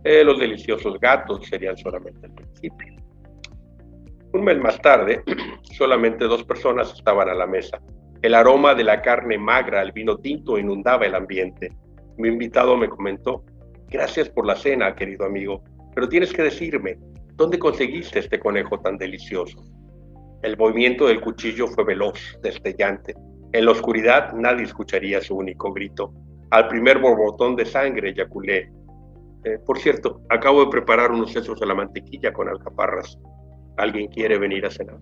[0.03, 2.95] Eh, los deliciosos gatos serían solamente el principio.
[4.33, 5.23] Un mes más tarde,
[5.77, 7.79] solamente dos personas estaban a la mesa.
[8.21, 11.71] El aroma de la carne magra al vino tinto inundaba el ambiente.
[12.17, 13.43] Mi invitado me comentó,
[13.89, 16.97] gracias por la cena, querido amigo, pero tienes que decirme,
[17.35, 19.63] ¿dónde conseguiste este conejo tan delicioso?
[20.41, 23.13] El movimiento del cuchillo fue veloz, destellante.
[23.53, 26.13] En la oscuridad nadie escucharía su único grito.
[26.49, 28.71] Al primer borbotón de sangre eyaculé,
[29.45, 33.17] eh, por cierto, acabo de preparar unos sesos de la mantequilla con alcaparras.
[33.77, 34.99] ¿Alguien quiere venir a cenar?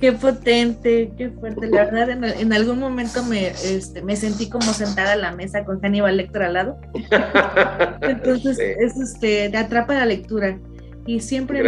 [0.00, 1.68] Qué potente, qué fuerte.
[1.68, 5.78] La verdad, en, algún momento me, este, me sentí como sentada a la mesa con
[5.80, 6.80] Hannibal Lecter al lado.
[8.00, 10.58] Entonces, es, este, te atrapa la lectura.
[11.06, 11.62] Y siempre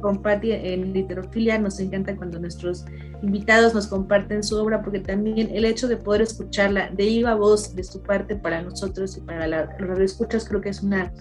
[0.00, 2.84] con Patti en Literofilia nos encanta cuando nuestros
[3.22, 7.74] invitados nos comparten su obra, porque también el hecho de poder escucharla de viva voz
[7.74, 11.12] de su parte para nosotros y para la, los escuchas creo que es una,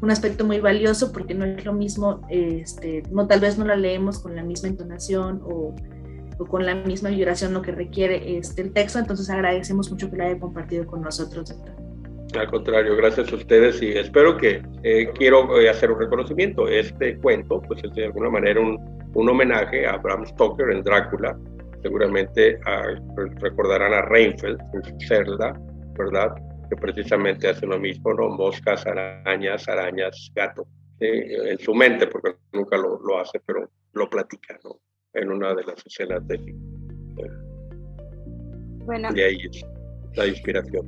[0.00, 3.76] un aspecto muy valioso porque no es lo mismo, este, no, tal vez no la
[3.76, 5.74] leemos con la misma entonación o,
[6.38, 10.16] o con la misma vibración lo que requiere este, el texto, entonces agradecemos mucho que
[10.16, 11.54] la haya compartido con nosotros.
[12.38, 16.68] Al contrario, gracias a ustedes y espero que eh, quiero eh, hacer un reconocimiento.
[16.68, 18.78] Este cuento, pues es de alguna manera un,
[19.14, 21.36] un homenaje a Bram Stoker en Drácula.
[21.82, 22.60] Seguramente
[23.40, 25.58] recordarán a Reinfeldt en su celda,
[25.98, 26.34] ¿verdad?
[26.70, 28.28] Que precisamente hace lo mismo, ¿no?
[28.28, 30.66] Moscas, arañas, arañas, gato.
[31.00, 34.78] En su mente, porque nunca lo, lo, hace, pero lo platica, ¿no?
[35.14, 36.54] En una de las escenas de
[38.84, 39.08] Bueno.
[39.14, 39.64] Y ahí es
[40.14, 40.86] la inspiración.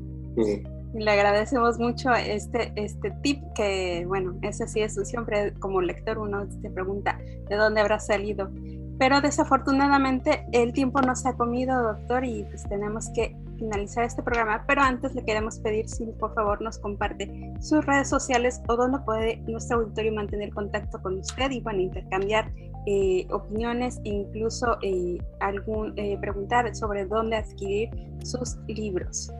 [0.94, 6.46] Le agradecemos mucho este, este tip que, bueno, ese sí es siempre como lector uno
[6.60, 7.18] se pregunta
[7.48, 8.50] de dónde habrá salido.
[8.98, 14.64] Pero desafortunadamente el tiempo nos ha comido, doctor, y pues tenemos que finalizar este programa.
[14.66, 18.98] Pero antes le queremos pedir si por favor nos comparte sus redes sociales o dónde
[19.04, 22.50] puede nuestro auditorio mantener contacto con usted y, bueno, intercambiar
[22.86, 27.90] eh, opiniones e incluso eh, algún, eh, preguntar sobre dónde adquirir
[28.24, 29.32] sus libros.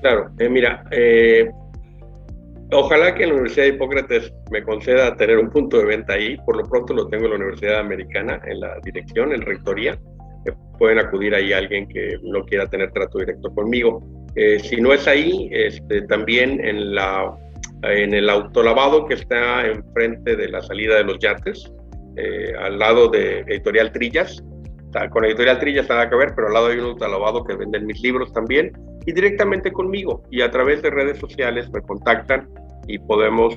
[0.00, 0.84] Claro, mira,
[2.72, 6.36] ojalá que la Universidad de Hipócrates me conceda tener un punto de venta ahí.
[6.38, 9.96] Por lo pronto lo tengo en la Universidad Americana, en la dirección, en rectoría.
[10.82, 14.02] Pueden acudir ahí alguien que no quiera tener trato directo conmigo.
[14.34, 17.32] Eh, si no es ahí, este, también en, la,
[17.84, 21.72] en el autolavado que está enfrente de la salida de los yates,
[22.58, 24.42] al lado de Editorial Trillas.
[25.10, 28.02] Con Editorial Trillas nada que ver, pero al lado hay un autolavado que venden mis
[28.02, 28.72] libros también
[29.06, 30.24] y directamente conmigo.
[30.32, 32.48] Y a través de redes sociales me contactan
[32.88, 33.56] y podemos,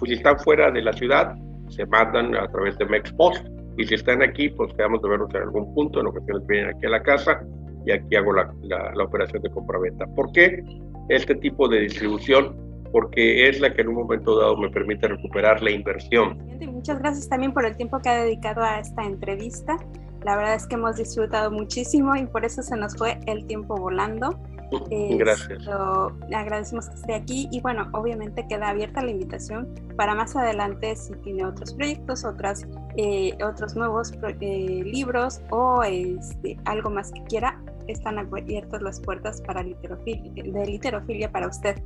[0.00, 1.32] pues, si están fuera de la ciudad,
[1.68, 3.46] se mandan a través de Mexpost.
[3.76, 6.00] Y si están aquí, pues quedamos de vernos en algún punto.
[6.00, 7.42] En ocasiones vienen aquí a la casa
[7.84, 10.06] y aquí hago la, la, operación de compraventa.
[10.14, 10.62] ¿Por qué
[11.08, 12.56] este tipo de distribución?
[12.90, 16.38] Porque es la que en un momento dado me permite recuperar la inversión.
[16.72, 19.76] Muchas gracias también por el tiempo que ha dedicado a esta entrevista.
[20.24, 23.76] La verdad es que hemos disfrutado muchísimo y por eso se nos fue el tiempo
[23.76, 24.38] volando.
[24.90, 25.66] Gracias.
[26.34, 31.14] agradecemos que esté aquí y bueno, obviamente queda abierta la invitación para más adelante si
[31.16, 37.60] tiene otros proyectos, otras, eh, otros nuevos eh, libros o este, algo más que quiera,
[37.86, 41.76] están abiertas las puertas para literofilia, de literofilia para usted.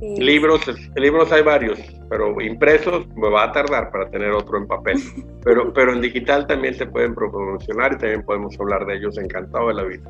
[0.00, 0.62] Eh, libros,
[0.96, 1.78] libros hay varios,
[2.08, 4.98] pero impresos me va a tardar para tener otro en papel.
[5.44, 9.18] Pero, pero en digital también se pueden promocionar y también podemos hablar de ellos.
[9.18, 10.08] Encantado de la vida.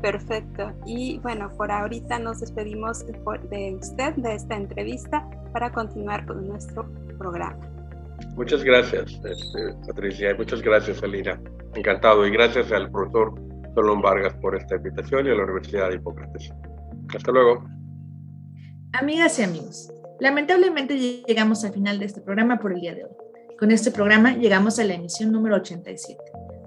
[0.00, 0.72] Perfecto.
[0.86, 6.90] Y bueno, por ahorita nos despedimos de usted, de esta entrevista, para continuar con nuestro
[7.18, 7.58] programa.
[8.36, 11.40] Muchas gracias, este, Patricia, y muchas gracias, Alina.
[11.74, 12.26] Encantado.
[12.26, 13.34] Y gracias al profesor
[13.74, 16.52] Solón Vargas por esta invitación y a la Universidad de Hipócrates.
[17.14, 17.64] Hasta luego.
[18.92, 23.10] Amigas y amigos, lamentablemente llegamos al final de este programa por el día de hoy.
[23.58, 26.18] Con este programa llegamos a la emisión número 87.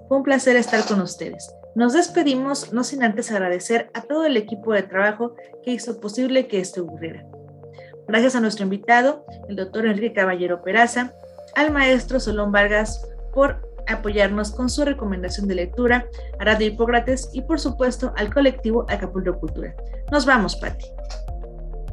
[0.08, 1.52] Fue un placer estar con ustedes.
[1.74, 6.46] Nos despedimos no sin antes agradecer a todo el equipo de trabajo que hizo posible
[6.46, 7.26] que esto ocurriera.
[8.06, 11.12] Gracias a nuestro invitado, el doctor Enrique Caballero Peraza,
[11.56, 16.06] al maestro Solón Vargas por apoyarnos con su recomendación de lectura
[16.38, 19.74] a Radio Hipócrates y por supuesto al colectivo Acapulco Cultura.
[20.12, 20.86] Nos vamos, Patti.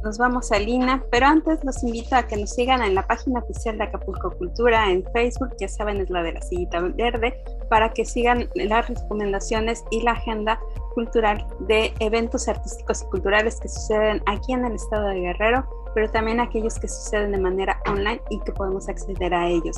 [0.02, 3.38] Nos vamos a Lina, pero antes los invito a que nos sigan en la página
[3.38, 7.92] oficial de Acapulco Cultura en Facebook, ya saben es la de la sillita verde, para
[7.92, 10.58] que sigan las recomendaciones y la agenda
[10.94, 16.10] cultural de eventos artísticos y culturales que suceden aquí en el estado de Guerrero, pero
[16.10, 19.76] también aquellos que suceden de manera online y que podemos acceder a ellos.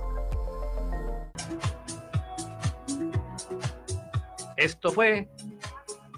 [4.56, 5.28] Esto fue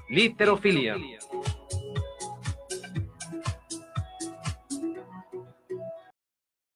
[0.09, 0.97] Literofilia